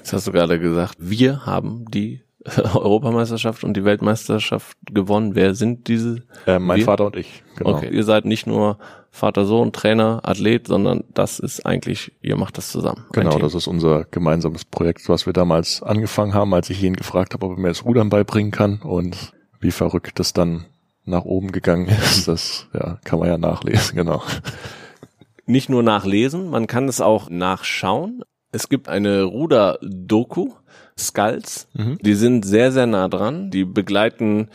[0.00, 0.96] Das hast du gerade gesagt.
[0.98, 2.23] Wir haben die
[2.74, 5.34] Europameisterschaft und die Weltmeisterschaft gewonnen.
[5.34, 6.22] Wer sind diese?
[6.46, 6.84] Äh, mein Wir?
[6.84, 7.42] Vater und ich.
[7.56, 7.76] Genau.
[7.76, 8.78] Okay, ihr seid nicht nur
[9.10, 13.04] Vater, Sohn, Trainer, Athlet, sondern das ist eigentlich, ihr macht das zusammen.
[13.12, 17.32] Genau, das ist unser gemeinsames Projekt, was wir damals angefangen haben, als ich ihn gefragt
[17.32, 20.66] habe, ob er mir das Rudern beibringen kann und wie verrückt das dann
[21.04, 22.26] nach oben gegangen ist.
[22.34, 24.22] Das ja, kann man ja nachlesen, genau.
[25.46, 28.22] Nicht nur nachlesen, man kann es auch nachschauen.
[28.54, 30.52] Es gibt eine Ruder-Doku
[30.96, 31.66] Skulls.
[31.74, 31.98] Mhm.
[32.02, 33.50] Die sind sehr, sehr nah dran.
[33.50, 34.48] Die begleiten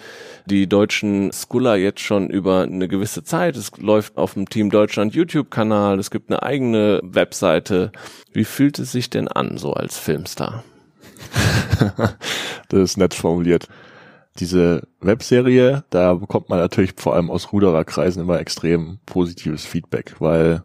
[0.46, 3.58] die deutschen Skuller jetzt schon über eine gewisse Zeit.
[3.58, 6.00] Es läuft auf dem Team Deutschland YouTube-Kanal.
[6.00, 7.92] Es gibt eine eigene Webseite.
[8.32, 10.64] Wie fühlt es sich denn an, so als Filmstar?
[12.70, 13.68] das ist nett formuliert.
[14.40, 20.64] Diese Webserie, da bekommt man natürlich vor allem aus Rudererkreisen immer extrem positives Feedback, weil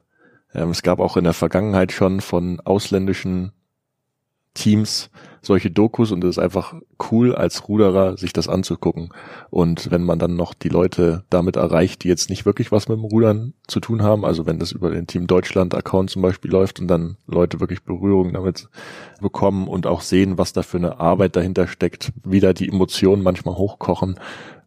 [0.54, 3.52] ähm, es gab auch in der Vergangenheit schon von ausländischen
[4.54, 5.10] Teams
[5.42, 6.74] solche Dokus und es ist einfach
[7.10, 9.10] cool als Ruderer sich das anzugucken.
[9.50, 12.98] Und wenn man dann noch die Leute damit erreicht, die jetzt nicht wirklich was mit
[12.98, 16.50] dem Rudern zu tun haben, also wenn das über den Team Deutschland Account zum Beispiel
[16.50, 18.68] läuft und dann Leute wirklich Berührung damit
[19.20, 23.22] bekommen und auch sehen, was da für eine Arbeit dahinter steckt, wie da die Emotionen
[23.22, 24.18] manchmal hochkochen,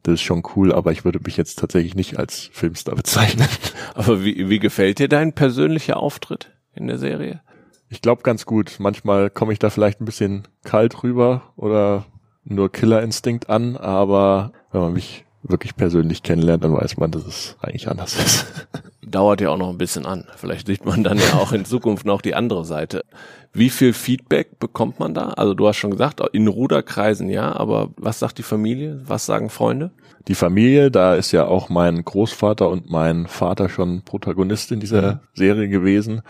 [0.07, 3.45] das ist schon cool, aber ich würde mich jetzt tatsächlich nicht als Filmstar bezeichnen.
[3.93, 7.41] Aber wie, wie gefällt dir dein persönlicher Auftritt in der Serie?
[7.89, 8.77] Ich glaube ganz gut.
[8.79, 12.05] Manchmal komme ich da vielleicht ein bisschen kalt rüber oder
[12.45, 17.55] nur Killerinstinkt an, aber wenn man mich wirklich persönlich kennenlernt, dann weiß man, dass es
[17.61, 18.45] eigentlich anders ist.
[19.05, 20.25] Dauert ja auch noch ein bisschen an.
[20.35, 23.05] Vielleicht sieht man dann ja auch in Zukunft noch die andere Seite.
[23.53, 25.29] Wie viel Feedback bekommt man da?
[25.29, 29.01] Also du hast schon gesagt, in Ruderkreisen ja, aber was sagt die Familie?
[29.05, 29.91] Was sagen Freunde?
[30.27, 35.13] Die Familie, da ist ja auch mein Großvater und mein Vater schon Protagonist in dieser
[35.13, 35.19] mhm.
[35.33, 36.21] Serie gewesen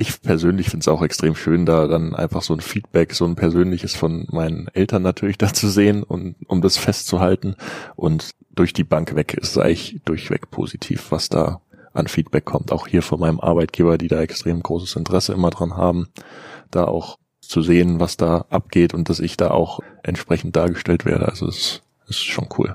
[0.00, 3.36] ich persönlich finde es auch extrem schön, da dann einfach so ein Feedback, so ein
[3.36, 7.54] persönliches von meinen Eltern natürlich da zu sehen und um das festzuhalten.
[7.96, 11.60] Und durch die Bank weg ist eigentlich durchweg positiv, was da
[11.92, 12.72] an Feedback kommt.
[12.72, 16.08] Auch hier von meinem Arbeitgeber, die da extrem großes Interesse immer dran haben,
[16.70, 21.28] da auch zu sehen, was da abgeht und dass ich da auch entsprechend dargestellt werde.
[21.28, 22.74] Also es ist schon cool.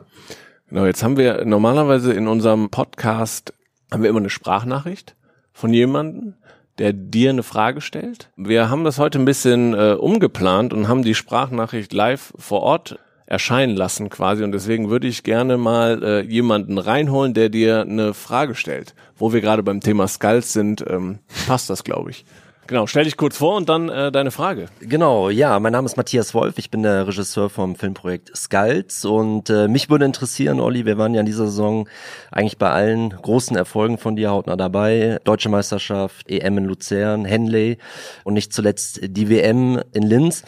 [0.69, 3.51] Genau, jetzt haben wir normalerweise in unserem Podcast
[3.91, 5.15] haben wir immer eine Sprachnachricht
[5.53, 6.35] von jemandem,
[6.77, 8.29] der dir eine Frage stellt.
[8.35, 12.99] Wir haben das heute ein bisschen äh, umgeplant und haben die Sprachnachricht live vor Ort
[13.27, 18.13] erscheinen lassen quasi und deswegen würde ich gerne mal äh, jemanden reinholen, der dir eine
[18.13, 18.93] Frage stellt.
[19.15, 22.25] Wo wir gerade beim Thema Skulls sind, ähm, passt das, glaube ich.
[22.67, 24.65] Genau, stell dich kurz vor und dann äh, deine Frage.
[24.79, 29.51] Genau, ja, mein Name ist Matthias Wolf, ich bin der Regisseur vom Filmprojekt Skulls und
[29.51, 31.87] äh, mich würde interessieren, Olli, wir waren ja in dieser Saison
[32.31, 35.19] eigentlich bei allen großen Erfolgen von dir hautnah dabei.
[35.25, 37.77] Deutsche Meisterschaft, EM in Luzern, Henley
[38.23, 40.43] und nicht zuletzt die WM in Linz.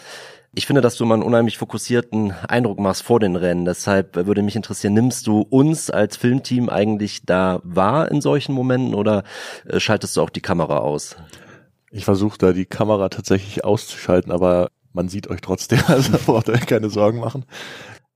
[0.55, 3.65] Ich finde, dass du mal einen unheimlich fokussierten Eindruck machst vor den Rennen.
[3.65, 8.95] Deshalb würde mich interessieren, nimmst du uns als Filmteam eigentlich da wahr in solchen Momenten
[8.95, 9.23] oder
[9.67, 11.15] äh, schaltest du auch die Kamera aus?
[11.91, 16.65] Ich versuche da die Kamera tatsächlich auszuschalten, aber man sieht euch trotzdem, also braucht euch
[16.65, 17.45] keine Sorgen machen.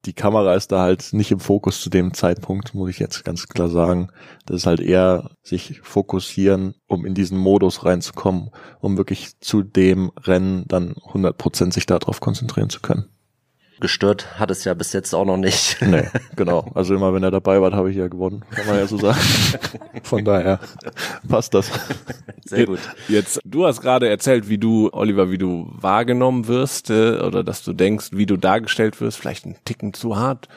[0.06, 3.48] Die Kamera ist da halt nicht im Fokus zu dem Zeitpunkt, muss ich jetzt ganz
[3.48, 4.10] klar sagen.
[4.48, 10.12] Das ist halt eher sich fokussieren, um in diesen Modus reinzukommen, um wirklich zu dem
[10.18, 13.10] Rennen dann 100% sich darauf konzentrieren zu können
[13.82, 15.78] gestört hat es ja bis jetzt auch noch nicht.
[15.92, 16.72] Nee, genau.
[16.74, 19.20] Also immer wenn er dabei war, habe ich ja gewonnen, kann man ja so sagen.
[20.04, 20.60] Von daher
[21.28, 21.70] passt das.
[22.46, 22.80] Sehr gut.
[23.10, 27.64] Jetzt, du hast gerade erzählt, wie du, Oliver, wie du wahrgenommen wirst äh, oder dass
[27.64, 30.48] du denkst, wie du dargestellt wirst, vielleicht ein Ticken zu hart.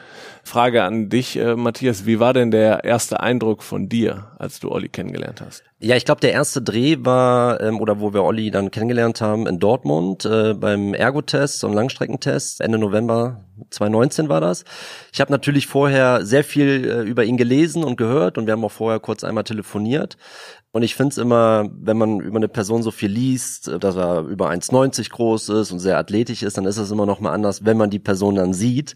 [0.45, 4.71] Frage an dich, äh, Matthias, wie war denn der erste Eindruck von dir, als du
[4.71, 5.63] Olli kennengelernt hast?
[5.79, 9.47] Ja, ich glaube, der erste Dreh war, ähm, oder wo wir Olli dann kennengelernt haben,
[9.47, 12.61] in Dortmund äh, beim Ergotest und Langstreckentest.
[12.61, 14.63] Ende November 2019 war das.
[15.13, 18.63] Ich habe natürlich vorher sehr viel äh, über ihn gelesen und gehört und wir haben
[18.63, 20.17] auch vorher kurz einmal telefoniert.
[20.75, 24.23] Und ich finde es immer, wenn man über eine Person so viel liest, dass er
[24.23, 27.63] über 1,90 groß ist und sehr athletisch ist, dann ist es immer noch mal anders,
[27.63, 28.93] wenn man die Person dann sieht.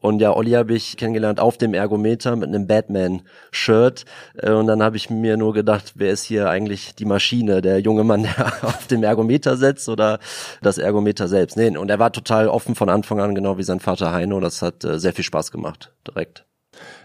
[0.00, 4.04] Und ja, Olli habe ich kennengelernt auf dem Ergometer mit einem Batman-Shirt.
[4.36, 7.60] Äh, und dann habe ich mir nur gedacht, wer ist hier eigentlich die Maschine?
[7.60, 10.20] Der junge Mann, der auf dem Ergometer setzt oder
[10.62, 11.56] das Ergometer selbst?
[11.56, 14.40] Nee, und er war total offen von Anfang an, genau wie sein Vater Heino.
[14.40, 16.44] Das hat äh, sehr viel Spaß gemacht, direkt.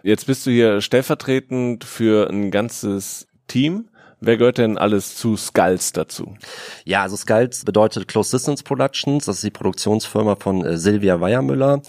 [0.04, 3.90] Jetzt bist du hier stellvertretend für ein ganzes Team.
[4.26, 6.36] Wer gehört denn alles zu Skulls dazu?
[6.86, 9.26] Ja, also Skulls bedeutet Close Systems Productions.
[9.26, 11.82] Das ist die Produktionsfirma von äh, Silvia Weiermüller.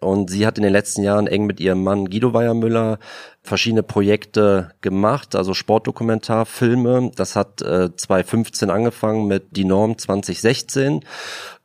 [0.00, 3.00] Und sie hat in den letzten Jahren eng mit ihrem Mann Guido Weiermüller
[3.42, 7.10] verschiedene Projekte gemacht, also Sportdokumentarfilme.
[7.16, 11.00] Das hat äh, 2015 angefangen mit Die Norm 2016,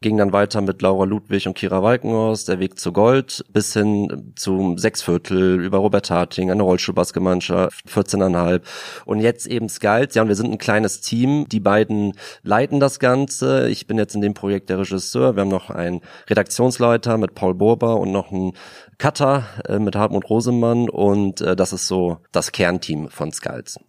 [0.01, 4.33] ging dann weiter mit Laura Ludwig und Kira Walkenhorst, Der Weg zu Gold, bis hin
[4.35, 8.61] zum Sechsviertel über Robert Harting, eine Rollstuhlbasketmannschaft, 14,5
[9.05, 10.15] und jetzt eben Skulls.
[10.15, 11.47] Ja, und wir sind ein kleines Team.
[11.49, 13.67] Die beiden leiten das Ganze.
[13.69, 15.35] Ich bin jetzt in dem Projekt der Regisseur.
[15.35, 18.53] Wir haben noch einen Redaktionsleiter mit Paul Burber und noch einen
[18.97, 23.79] Cutter äh, mit Hartmut Rosemann und äh, das ist so das Kernteam von Skulls.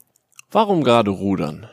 [0.50, 1.66] Warum gerade rudern?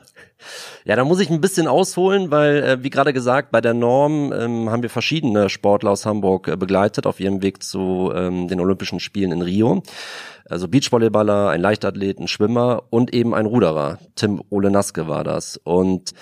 [0.85, 4.33] Ja, da muss ich ein bisschen ausholen, weil, äh, wie gerade gesagt, bei der Norm
[4.33, 8.59] ähm, haben wir verschiedene Sportler aus Hamburg äh, begleitet auf ihrem Weg zu ähm, den
[8.59, 9.83] Olympischen Spielen in Rio.
[10.49, 13.99] Also Beachvolleyballer, ein Leichtathlet, ein Schwimmer und eben ein Ruderer.
[14.15, 15.57] Tim Ole Naske war das.
[15.63, 16.13] Und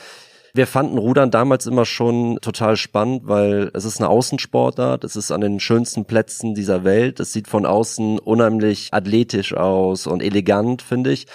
[0.54, 5.32] Wir fanden Rudern damals immer schon total spannend, weil es ist eine Außensportart, es ist
[5.32, 10.82] an den schönsten Plätzen dieser Welt, es sieht von außen unheimlich athletisch aus und elegant,
[10.82, 11.28] finde ich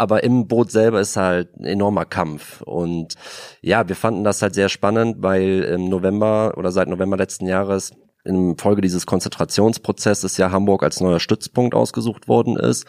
[0.00, 2.62] aber im Boot selber ist halt ein enormer Kampf.
[2.62, 3.16] Und
[3.60, 7.92] ja, wir fanden das halt sehr spannend, weil im November oder seit November letzten Jahres
[8.24, 12.86] im Folge dieses Konzentrationsprozesses ja Hamburg als neuer Stützpunkt ausgesucht worden ist.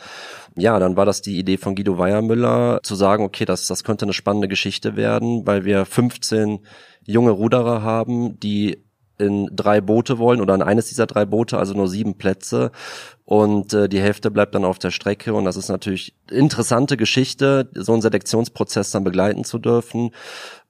[0.55, 4.05] Ja, dann war das die Idee von Guido Weiermüller zu sagen, okay, das, das könnte
[4.05, 6.59] eine spannende Geschichte werden, weil wir 15
[7.05, 8.83] junge Ruderer haben, die
[9.17, 12.71] in drei Boote wollen oder in eines dieser drei Boote, also nur sieben Plätze.
[13.31, 15.33] Und äh, die Hälfte bleibt dann auf der Strecke.
[15.33, 20.11] Und das ist natürlich interessante Geschichte, so einen Selektionsprozess dann begleiten zu dürfen.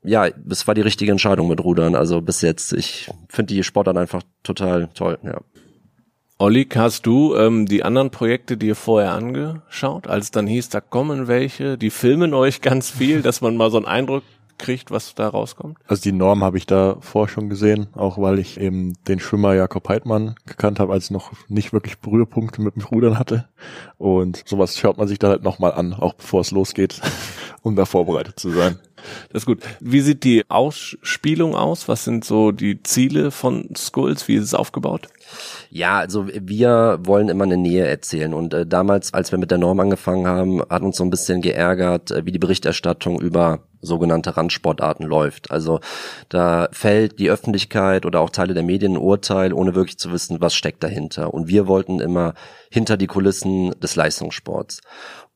[0.03, 1.95] Ja, es war die richtige Entscheidung mit Rudern.
[1.95, 5.41] Also bis jetzt, ich finde die Sportart einfach total toll, ja.
[6.37, 11.27] Olli, hast du ähm, die anderen Projekte dir vorher angeschaut, als dann hieß, da kommen
[11.27, 14.23] welche, die filmen euch ganz viel, dass man mal so einen Eindruck
[14.61, 15.77] kriegt, was da rauskommt?
[15.87, 19.53] Also die Norm habe ich da vor schon gesehen, auch weil ich eben den Schwimmer
[19.53, 23.49] Jakob Heidmann gekannt habe, als ich noch nicht wirklich Berührpunkte mit dem Rudern hatte.
[23.97, 27.01] Und sowas schaut man sich da halt nochmal an, auch bevor es losgeht,
[27.61, 28.79] um da vorbereitet zu sein.
[29.31, 29.61] Das ist gut.
[29.79, 31.87] Wie sieht die Ausspielung aus?
[31.87, 34.27] Was sind so die Ziele von Skulls?
[34.27, 35.07] Wie ist es aufgebaut?
[35.69, 39.57] Ja, also wir wollen immer eine Nähe erzählen und äh, damals, als wir mit der
[39.57, 44.37] Norm angefangen haben, hat uns so ein bisschen geärgert, äh, wie die Berichterstattung über sogenannte
[44.37, 45.51] Randsportarten läuft.
[45.51, 45.79] Also
[46.29, 50.39] da fällt die Öffentlichkeit oder auch Teile der Medien ein Urteil, ohne wirklich zu wissen,
[50.39, 51.33] was steckt dahinter.
[51.33, 52.33] Und wir wollten immer
[52.69, 54.81] hinter die Kulissen des Leistungssports.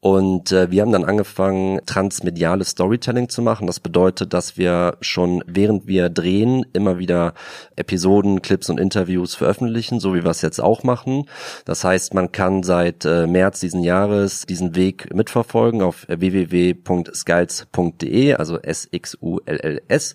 [0.05, 3.65] Und äh, wir haben dann angefangen, transmediales Storytelling zu machen.
[3.65, 7.33] Das bedeutet, dass wir schon während wir drehen immer wieder
[7.75, 11.27] Episoden, Clips und Interviews veröffentlichen, so wie wir es jetzt auch machen.
[11.65, 18.59] Das heißt, man kann seit äh, März diesen Jahres diesen Weg mitverfolgen auf www.skiles.de, also
[18.59, 20.13] S-X-U-L-L-S.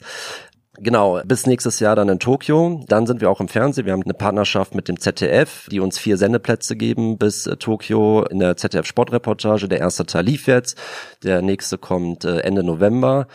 [0.83, 2.83] Genau, bis nächstes Jahr dann in Tokio.
[2.89, 3.85] Dann sind wir auch im Fernsehen.
[3.85, 8.25] Wir haben eine Partnerschaft mit dem ZDF, die uns vier Sendeplätze geben bis äh, Tokio
[8.25, 9.69] in der ZDF Sportreportage.
[9.69, 10.79] Der erste Teil lief jetzt,
[11.23, 13.27] der nächste kommt äh, Ende November.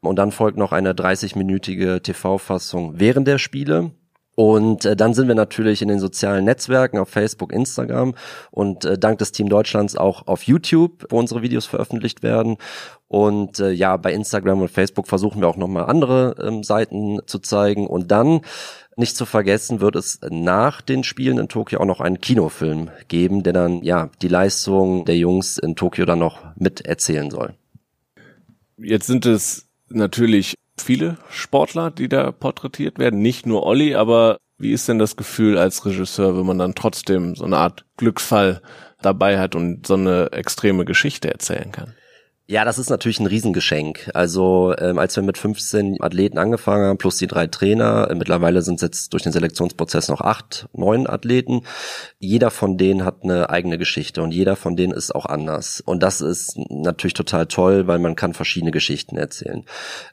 [0.00, 3.90] Und dann folgt noch eine 30-minütige TV-Fassung während der Spiele.
[4.36, 8.14] Und äh, dann sind wir natürlich in den sozialen Netzwerken auf Facebook, Instagram
[8.50, 12.58] und äh, dank des Team Deutschlands auch auf YouTube, wo unsere Videos veröffentlicht werden.
[13.08, 17.38] Und äh, ja, bei Instagram und Facebook versuchen wir auch nochmal andere ähm, Seiten zu
[17.38, 17.86] zeigen.
[17.86, 18.42] Und dann,
[18.98, 23.42] nicht zu vergessen, wird es nach den Spielen in Tokio auch noch einen Kinofilm geben,
[23.42, 27.54] der dann ja die Leistung der Jungs in Tokio dann noch mit erzählen soll.
[28.76, 34.72] Jetzt sind es natürlich viele Sportler, die da porträtiert werden, nicht nur Olli, aber wie
[34.72, 38.62] ist denn das Gefühl als Regisseur, wenn man dann trotzdem so eine Art Glücksfall
[39.02, 41.94] dabei hat und so eine extreme Geschichte erzählen kann?
[42.48, 44.08] Ja, das ist natürlich ein Riesengeschenk.
[44.14, 48.62] Also ähm, als wir mit 15 Athleten angefangen haben, plus die drei Trainer, äh, mittlerweile
[48.62, 51.62] sind es jetzt durch den Selektionsprozess noch acht, neun Athleten.
[52.20, 55.80] Jeder von denen hat eine eigene Geschichte und jeder von denen ist auch anders.
[55.80, 59.64] Und das ist natürlich total toll, weil man kann verschiedene Geschichten erzählen.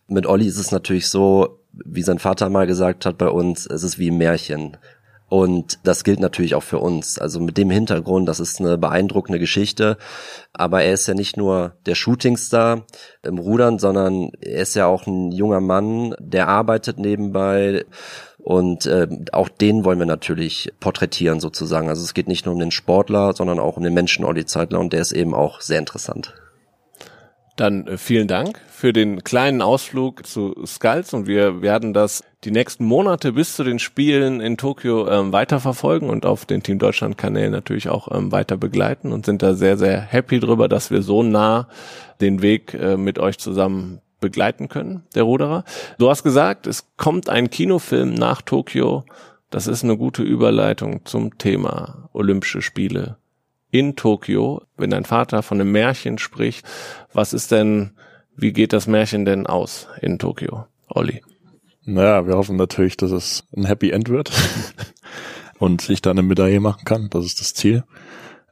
[0.08, 3.84] Mit Olli ist es natürlich so, wie sein Vater mal gesagt hat bei uns, es
[3.84, 4.78] ist wie ein Märchen.
[5.34, 7.17] Und das gilt natürlich auch für uns.
[7.17, 9.98] Also mit dem Hintergrund, das ist eine beeindruckende Geschichte.
[10.54, 12.86] Aber er ist ja nicht nur der Shootingstar
[13.24, 17.84] im Rudern, sondern er ist ja auch ein junger Mann, der arbeitet nebenbei.
[18.38, 21.89] Und äh, auch den wollen wir natürlich porträtieren sozusagen.
[21.89, 24.80] Also es geht nicht nur um den Sportler, sondern auch um den Menschen Olli Zeitler
[24.80, 26.36] und der ist eben auch sehr interessant.
[27.56, 32.52] Dann äh, vielen Dank für den kleinen Ausflug zu Skulls und wir werden das die
[32.52, 37.18] nächsten Monate bis zu den Spielen in Tokio ähm, weiterverfolgen und auf den Team Deutschland
[37.18, 41.02] Kanälen natürlich auch ähm, weiter begleiten und sind da sehr, sehr happy drüber, dass wir
[41.02, 41.68] so nah
[42.22, 45.63] den Weg äh, mit euch zusammen begleiten können, der Ruderer.
[46.00, 49.04] Du hast gesagt, es kommt ein Kinofilm nach Tokio.
[49.50, 53.18] Das ist eine gute Überleitung zum Thema Olympische Spiele
[53.74, 56.64] in Tokio, wenn dein Vater von einem Märchen spricht,
[57.12, 57.92] was ist denn,
[58.36, 61.24] wie geht das Märchen denn aus in Tokio, Olli?
[61.84, 64.32] Naja, wir hoffen natürlich, dass es ein Happy End wird
[65.58, 67.10] und ich da eine Medaille machen kann.
[67.10, 67.84] Das ist das Ziel.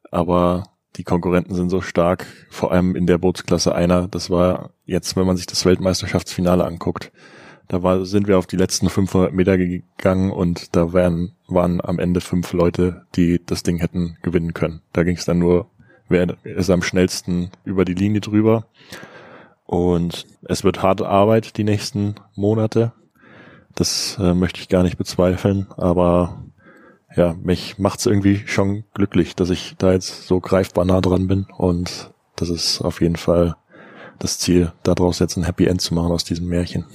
[0.10, 0.64] Aber
[0.96, 4.08] die Konkurrenten sind so stark, vor allem in der Bootsklasse einer.
[4.08, 7.12] Das war jetzt, wenn man sich das Weltmeisterschaftsfinale anguckt,
[7.68, 12.00] da war, sind wir auf die letzten 500 Meter gegangen und da waren, waren am
[12.00, 14.82] Ende fünf Leute, die das Ding hätten gewinnen können.
[14.94, 15.68] Da ging es dann nur,
[16.10, 18.66] wer ist am schnellsten über die Linie drüber.
[19.66, 22.92] Und es wird harte Arbeit die nächsten Monate.
[23.74, 26.44] Das äh, möchte ich gar nicht bezweifeln, aber
[27.16, 31.46] ja, mich macht's irgendwie schon glücklich, dass ich da jetzt so greifbar nah dran bin
[31.58, 33.56] und das ist auf jeden Fall
[34.20, 36.86] das Ziel, daraus jetzt ein Happy End zu machen aus diesem Märchen.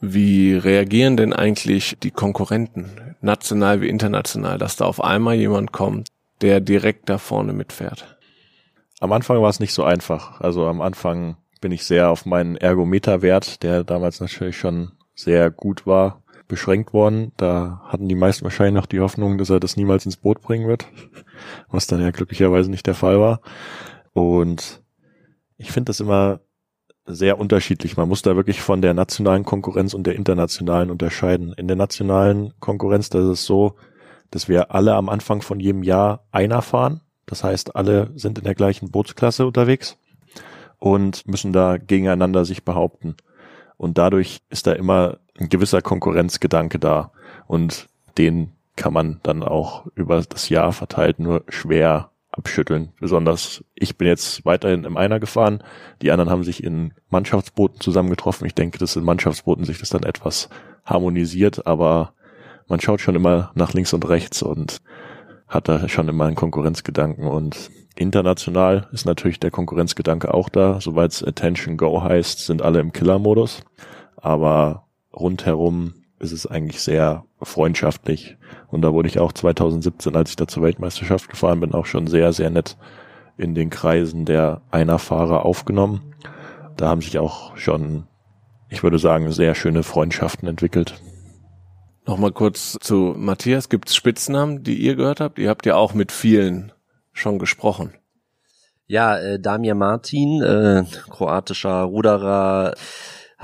[0.00, 6.08] Wie reagieren denn eigentlich die Konkurrenten, national wie international, dass da auf einmal jemand kommt,
[6.42, 8.18] der direkt da vorne mitfährt?
[9.00, 10.40] Am Anfang war es nicht so einfach.
[10.40, 15.86] Also am Anfang bin ich sehr auf meinen Ergometerwert, der damals natürlich schon sehr gut
[15.86, 17.32] war, beschränkt worden.
[17.36, 20.68] Da hatten die meisten wahrscheinlich noch die Hoffnung, dass er das niemals ins Boot bringen
[20.68, 20.86] wird,
[21.68, 23.40] was dann ja glücklicherweise nicht der Fall war.
[24.12, 24.82] Und
[25.56, 26.40] ich finde das immer
[27.06, 27.96] sehr unterschiedlich.
[27.96, 31.52] Man muss da wirklich von der nationalen Konkurrenz und der internationalen unterscheiden.
[31.52, 33.76] In der nationalen Konkurrenz, da ist es so,
[34.30, 37.00] dass wir alle am Anfang von jedem Jahr einer fahren.
[37.26, 39.98] Das heißt, alle sind in der gleichen Bootsklasse unterwegs
[40.78, 43.16] und müssen da gegeneinander sich behaupten.
[43.76, 47.12] Und dadurch ist da immer ein gewisser Konkurrenzgedanke da.
[47.46, 47.88] Und
[48.18, 52.92] den kann man dann auch über das Jahr verteilt nur schwer abschütteln.
[53.00, 55.62] Besonders ich bin jetzt weiterhin im Einer gefahren.
[56.02, 58.46] Die anderen haben sich in Mannschaftsbooten zusammengetroffen.
[58.46, 60.48] Ich denke, dass in Mannschaftsbooten sich das dann etwas
[60.84, 62.12] harmonisiert, aber
[62.68, 64.80] man schaut schon immer nach links und rechts und
[65.48, 70.80] hat da schon immer einen Konkurrenzgedanken und international ist natürlich der Konkurrenzgedanke auch da.
[70.80, 73.62] Soweit es Attention Go heißt, sind alle im Killer-Modus.
[74.16, 78.36] Aber rundherum ist es eigentlich sehr freundschaftlich.
[78.68, 82.06] Und da wurde ich auch 2017, als ich da zur Weltmeisterschaft gefahren bin, auch schon
[82.06, 82.76] sehr, sehr nett
[83.36, 86.14] in den Kreisen der Einerfahrer aufgenommen.
[86.76, 88.06] Da haben sich auch schon,
[88.68, 91.00] ich würde sagen, sehr schöne Freundschaften entwickelt.
[92.06, 93.68] Nochmal kurz zu Matthias.
[93.68, 95.38] Gibt es Spitznamen, die ihr gehört habt?
[95.38, 96.72] Ihr habt ja auch mit vielen
[97.12, 97.94] schon gesprochen.
[98.86, 102.74] Ja, äh, Damir Martin, äh, kroatischer Ruderer,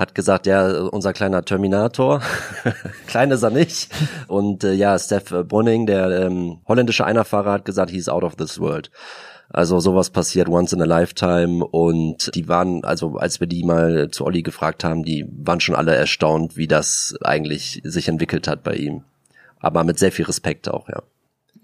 [0.03, 2.21] hat gesagt, ja, unser kleiner Terminator.
[3.07, 3.89] Klein ist er nicht.
[4.27, 8.59] Und äh, ja, Steph Brunning, der ähm, holländische Einerfahrer, hat gesagt, he's out of this
[8.59, 8.91] world.
[9.49, 14.09] Also sowas passiert once in a lifetime und die waren, also als wir die mal
[14.09, 18.63] zu Olli gefragt haben, die waren schon alle erstaunt, wie das eigentlich sich entwickelt hat
[18.63, 19.03] bei ihm.
[19.59, 21.01] Aber mit sehr viel Respekt auch, ja.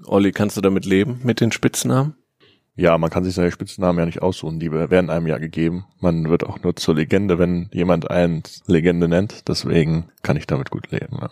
[0.06, 2.16] Olli, kannst du damit leben, mit den Spitznamen?
[2.80, 5.86] Ja, man kann sich seine Spitznamen ja nicht aussuchen, die werden einem ja gegeben.
[6.00, 9.50] Man wird auch nur zur Legende, wenn jemand einen Legende nennt.
[9.50, 11.18] Deswegen kann ich damit gut leben.
[11.20, 11.30] Ja.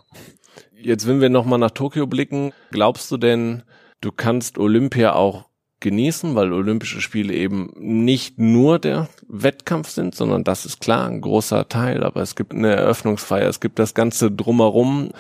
[0.76, 3.64] Jetzt, wenn wir nochmal nach Tokio blicken, glaubst du denn,
[4.02, 5.46] du kannst Olympia auch
[5.80, 11.22] genießen, weil Olympische Spiele eben nicht nur der Wettkampf sind, sondern das ist klar ein
[11.22, 15.12] großer Teil, aber es gibt eine Eröffnungsfeier, es gibt das ganze drumherum.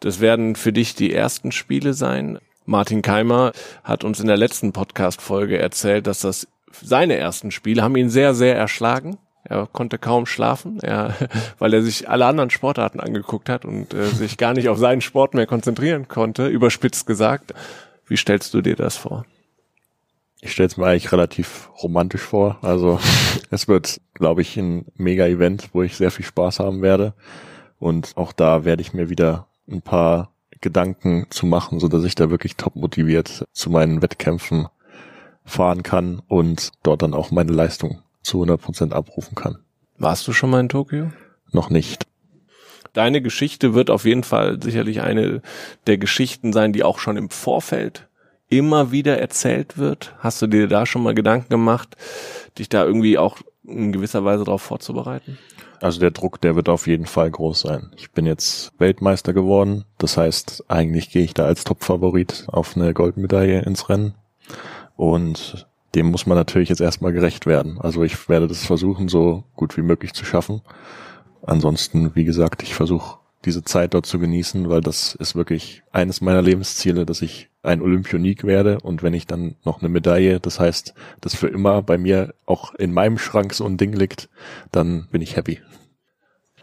[0.00, 2.38] Das werden für dich die ersten Spiele sein.
[2.68, 3.52] Martin Keimer
[3.82, 8.34] hat uns in der letzten Podcast-Folge erzählt, dass das seine ersten Spiele haben ihn sehr,
[8.34, 9.16] sehr erschlagen.
[9.42, 11.14] Er konnte kaum schlafen, er,
[11.58, 15.00] weil er sich alle anderen Sportarten angeguckt hat und äh, sich gar nicht auf seinen
[15.00, 17.54] Sport mehr konzentrieren konnte, überspitzt gesagt.
[18.06, 19.24] Wie stellst du dir das vor?
[20.42, 22.58] Ich stelle es mir eigentlich relativ romantisch vor.
[22.60, 23.00] Also
[23.50, 27.14] es wird, glaube ich, ein Mega-Event, wo ich sehr viel Spaß haben werde.
[27.78, 32.14] Und auch da werde ich mir wieder ein paar Gedanken zu machen, so dass ich
[32.14, 34.68] da wirklich top motiviert zu meinen Wettkämpfen
[35.44, 39.58] fahren kann und dort dann auch meine Leistung zu 100 Prozent abrufen kann.
[39.96, 41.10] Warst du schon mal in Tokio?
[41.52, 42.06] Noch nicht.
[42.92, 45.42] Deine Geschichte wird auf jeden Fall sicherlich eine
[45.86, 48.08] der Geschichten sein, die auch schon im Vorfeld
[48.48, 50.14] immer wieder erzählt wird.
[50.18, 51.96] Hast du dir da schon mal Gedanken gemacht,
[52.58, 53.38] dich da irgendwie auch
[53.68, 55.38] in gewisser Weise darauf vorzubereiten?
[55.80, 57.92] Also der Druck, der wird auf jeden Fall groß sein.
[57.96, 59.84] Ich bin jetzt Weltmeister geworden.
[59.98, 64.14] Das heißt, eigentlich gehe ich da als Topfavorit auf eine Goldmedaille ins Rennen.
[64.96, 67.78] Und dem muss man natürlich jetzt erstmal gerecht werden.
[67.80, 70.62] Also ich werde das versuchen, so gut wie möglich zu schaffen.
[71.42, 76.20] Ansonsten, wie gesagt, ich versuche diese Zeit dort zu genießen, weil das ist wirklich eines
[76.20, 80.58] meiner Lebensziele, dass ich ein Olympionik werde und wenn ich dann noch eine Medaille, das
[80.58, 84.28] heißt, das für immer bei mir auch in meinem Schrank so ein Ding liegt,
[84.72, 85.60] dann bin ich happy.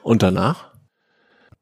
[0.03, 0.74] Und danach?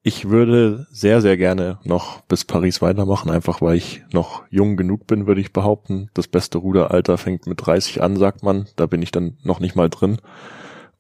[0.05, 5.07] Ich würde sehr, sehr gerne noch bis Paris weitermachen, einfach weil ich noch jung genug
[5.07, 6.09] bin, würde ich behaupten.
[6.13, 8.67] Das beste Ruderalter fängt mit 30 an, sagt man.
[8.75, 10.17] Da bin ich dann noch nicht mal drin.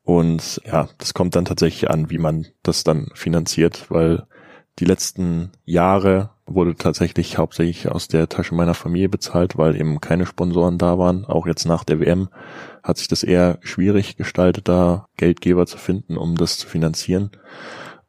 [0.03, 4.23] Und ja, das kommt dann tatsächlich an, wie man das dann finanziert, weil
[4.79, 10.25] die letzten Jahre wurde tatsächlich hauptsächlich aus der Tasche meiner Familie bezahlt, weil eben keine
[10.25, 11.25] Sponsoren da waren.
[11.25, 12.29] Auch jetzt nach der WM
[12.83, 17.31] hat sich das eher schwierig gestaltet, da Geldgeber zu finden, um das zu finanzieren.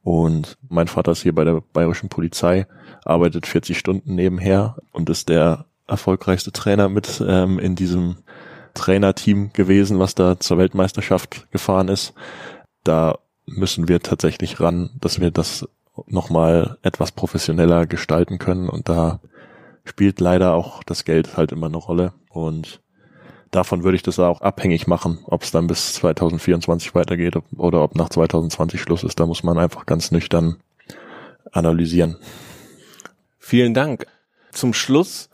[0.02, 2.66] Und mein Vater ist hier bei der bayerischen Polizei,
[3.04, 8.16] arbeitet 40 Stunden nebenher und ist der erfolgreichste Trainer mit ähm, in diesem
[8.74, 12.12] Trainerteam gewesen, was da zur Weltmeisterschaft gefahren ist.
[12.82, 15.66] Da müssen wir tatsächlich ran, dass wir das
[16.06, 19.20] nochmal etwas professioneller gestalten können und da
[19.84, 22.80] spielt leider auch das Geld halt immer eine Rolle und
[23.50, 27.94] davon würde ich das auch abhängig machen, ob es dann bis 2024 weitergeht oder ob
[27.94, 29.20] nach 2020 Schluss ist.
[29.20, 30.56] Da muss man einfach ganz nüchtern
[31.52, 32.16] analysieren.
[33.38, 34.06] Vielen Dank.
[34.52, 35.28] Zum Schluss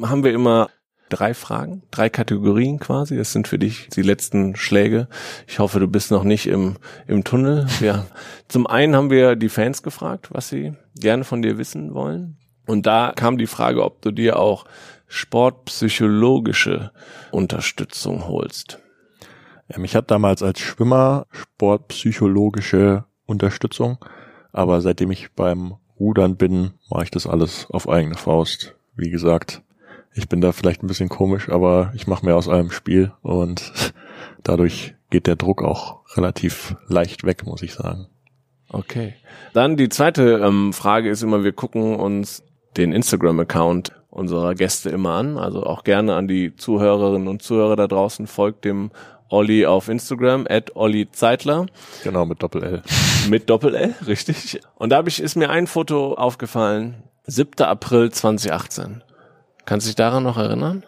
[0.00, 0.68] haben wir immer
[1.12, 3.16] drei Fragen, drei Kategorien quasi.
[3.16, 5.08] Das sind für dich die letzten Schläge.
[5.46, 7.66] Ich hoffe, du bist noch nicht im, im Tunnel.
[7.80, 8.06] Ja.
[8.48, 12.38] Zum einen haben wir die Fans gefragt, was sie gerne von dir wissen wollen.
[12.66, 14.64] Und da kam die Frage, ob du dir auch
[15.08, 16.92] sportpsychologische
[17.32, 18.78] Unterstützung holst.
[19.68, 23.98] Ja, mich hat damals als Schwimmer sportpsychologische Unterstützung,
[24.52, 28.74] aber seitdem ich beim Rudern bin, mache ich das alles auf eigene Faust.
[28.96, 29.62] Wie gesagt,
[30.14, 33.72] ich bin da vielleicht ein bisschen komisch, aber ich mache mehr aus allem Spiel und
[34.42, 38.06] dadurch geht der Druck auch relativ leicht weg, muss ich sagen.
[38.68, 39.14] Okay.
[39.52, 42.42] Dann die zweite ähm, Frage ist immer, wir gucken uns
[42.76, 45.38] den Instagram-Account unserer Gäste immer an.
[45.38, 48.26] Also auch gerne an die Zuhörerinnen und Zuhörer da draußen.
[48.26, 48.90] Folgt dem
[49.28, 51.66] Olli auf Instagram, at Olli Zeitler.
[52.04, 52.82] Genau, mit Doppel-L.
[53.28, 54.60] Mit Doppel-L, richtig.
[54.76, 57.02] Und da hab ich, ist mir ein Foto aufgefallen.
[57.24, 57.64] 7.
[57.64, 59.02] April 2018.
[59.64, 60.84] Kannst du dich daran noch erinnern?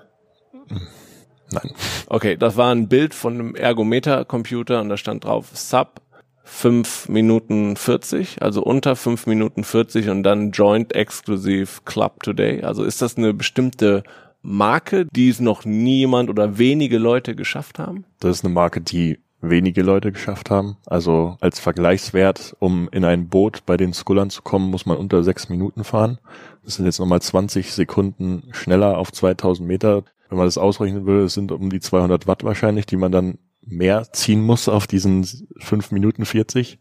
[1.50, 1.70] Nein.
[2.06, 6.00] Okay, das war ein Bild von einem Ergometer-Computer und da stand drauf Sub
[6.44, 12.62] 5 Minuten 40, also unter 5 Minuten 40 und dann Joint Exclusive Club Today.
[12.62, 14.04] Also ist das eine bestimmte
[14.42, 18.04] Marke, die es noch niemand oder wenige Leute geschafft haben?
[18.20, 19.20] Das ist eine Marke, die
[19.50, 20.76] wenige Leute geschafft haben.
[20.86, 25.22] Also als Vergleichswert, um in ein Boot bei den Skullern zu kommen, muss man unter
[25.22, 26.18] sechs Minuten fahren.
[26.64, 30.04] Das sind jetzt nochmal 20 Sekunden schneller auf 2000 Meter.
[30.28, 33.38] Wenn man das ausrechnen würde, es sind um die 200 Watt wahrscheinlich, die man dann
[33.66, 35.24] mehr ziehen muss auf diesen
[35.58, 36.78] 5 Minuten 40.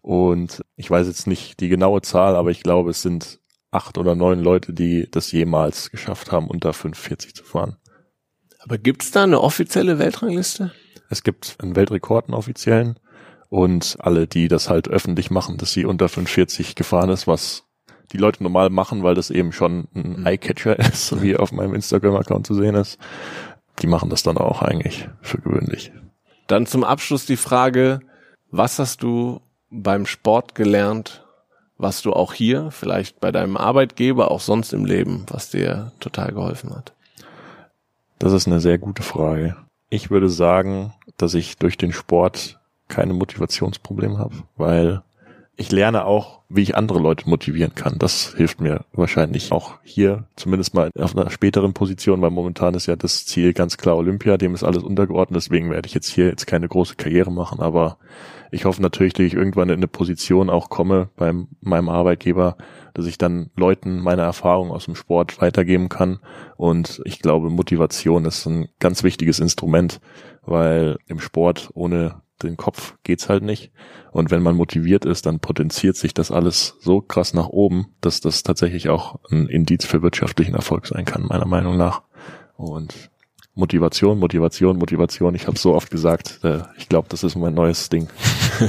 [0.00, 3.40] Und ich weiß jetzt nicht die genaue Zahl, aber ich glaube, es sind
[3.70, 7.76] acht oder neun Leute, die das jemals geschafft haben, unter 5,40 zu fahren.
[8.60, 10.72] Aber gibt's da eine offizielle Weltrangliste?
[11.08, 12.98] Es gibt einen Weltrekord, einen offiziellen.
[13.48, 17.64] Und alle, die das halt öffentlich machen, dass sie unter 5,40 gefahren ist, was
[18.12, 22.46] die Leute normal machen, weil das eben schon ein Eyecatcher ist, wie auf meinem Instagram-Account
[22.46, 22.98] zu sehen ist,
[23.80, 25.92] die machen das dann auch eigentlich für gewöhnlich.
[26.46, 28.00] Dann zum Abschluss die Frage,
[28.50, 29.40] was hast du
[29.70, 31.24] beim Sport gelernt,
[31.76, 36.32] was du auch hier, vielleicht bei deinem Arbeitgeber, auch sonst im Leben, was dir total
[36.32, 36.92] geholfen hat?
[38.18, 39.56] Das ist eine sehr gute Frage.
[39.90, 45.02] Ich würde sagen, dass ich durch den Sport keine Motivationsprobleme habe, weil
[45.56, 47.98] ich lerne auch, wie ich andere Leute motivieren kann.
[47.98, 52.86] Das hilft mir wahrscheinlich auch hier, zumindest mal auf einer späteren Position, weil momentan ist
[52.86, 56.26] ja das Ziel ganz klar Olympia, dem ist alles untergeordnet, deswegen werde ich jetzt hier
[56.26, 57.98] jetzt keine große Karriere machen, aber
[58.50, 62.56] ich hoffe natürlich, dass ich irgendwann in eine Position auch komme bei meinem Arbeitgeber,
[62.94, 66.18] dass ich dann Leuten meine Erfahrungen aus dem Sport weitergeben kann.
[66.56, 70.00] Und ich glaube, Motivation ist ein ganz wichtiges Instrument,
[70.42, 73.72] weil im Sport ohne den Kopf geht's halt nicht.
[74.12, 78.20] Und wenn man motiviert ist, dann potenziert sich das alles so krass nach oben, dass
[78.20, 82.02] das tatsächlich auch ein Indiz für wirtschaftlichen Erfolg sein kann, meiner Meinung nach.
[82.56, 83.10] Und
[83.58, 85.34] Motivation, Motivation, Motivation.
[85.34, 88.08] Ich habe so oft gesagt, äh, ich glaube, das ist mein neues Ding.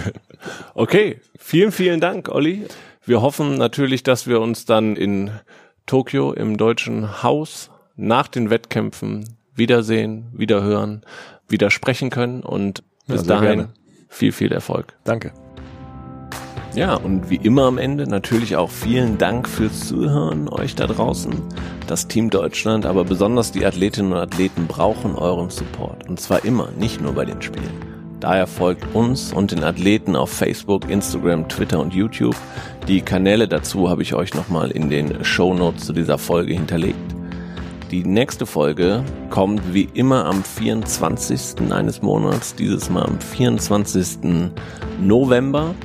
[0.73, 2.65] okay, vielen, vielen Dank, Olli.
[3.05, 5.29] Wir hoffen natürlich, dass wir uns dann in
[5.85, 11.03] Tokio im deutschen Haus nach den Wettkämpfen wiedersehen, wiederhören,
[11.47, 13.69] wieder sprechen können und bis ja, dahin gerne.
[14.09, 14.95] viel, viel Erfolg.
[15.03, 15.33] Danke.
[16.79, 21.33] Ja, und wie immer am Ende natürlich auch vielen Dank fürs Zuhören euch da draußen.
[21.87, 26.07] Das Team Deutschland, aber besonders die Athletinnen und Athleten brauchen euren Support.
[26.07, 27.73] Und zwar immer, nicht nur bei den Spielen.
[28.21, 32.37] Daher folgt uns und den Athleten auf Facebook, Instagram, Twitter und YouTube.
[32.87, 36.95] Die Kanäle dazu habe ich euch nochmal in den Show Notes zu dieser Folge hinterlegt.
[37.91, 41.71] Die nächste Folge kommt wie immer am 24.
[41.71, 44.51] eines Monats, dieses Mal am 24.
[45.01, 45.75] November.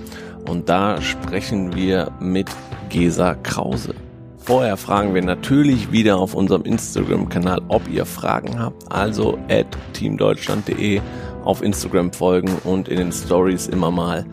[0.46, 2.50] Und da sprechen wir mit
[2.88, 3.94] Gesa Krause.
[4.38, 8.92] Vorher fragen wir natürlich wieder auf unserem Instagram-Kanal, ob ihr Fragen habt.
[8.92, 11.00] Also at teamdeutschland.de
[11.44, 14.26] auf Instagram folgen und in den Stories immer mal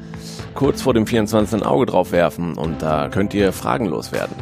[0.54, 1.62] kurz vor dem 24.
[1.62, 4.36] ein Auge drauf werfen und da könnt ihr fragenlos werden.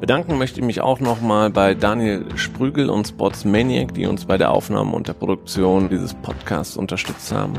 [0.00, 4.36] Bedanken möchte ich mich auch nochmal bei Daniel Sprügel und Spots Maniac, die uns bei
[4.36, 7.54] der Aufnahme und der Produktion dieses Podcasts unterstützt haben.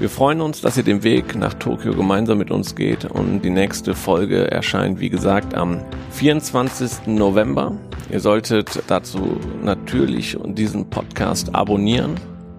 [0.00, 3.50] Wir freuen uns, dass ihr den Weg nach Tokio gemeinsam mit uns geht und die
[3.50, 7.06] nächste Folge erscheint, wie gesagt, am 24.
[7.06, 7.78] November.
[8.10, 12.16] Ihr solltet dazu natürlich diesen Podcast abonnieren.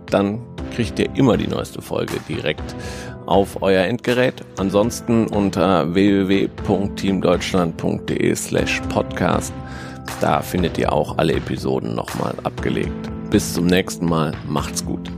[0.07, 0.39] Dann
[0.73, 2.75] kriegt ihr immer die neueste Folge direkt
[3.25, 4.43] auf euer Endgerät.
[4.57, 9.53] Ansonsten unter www.teamdeutschland.de slash podcast.
[10.21, 13.09] Da findet ihr auch alle Episoden nochmal abgelegt.
[13.29, 14.31] Bis zum nächsten Mal.
[14.47, 15.11] Macht's gut.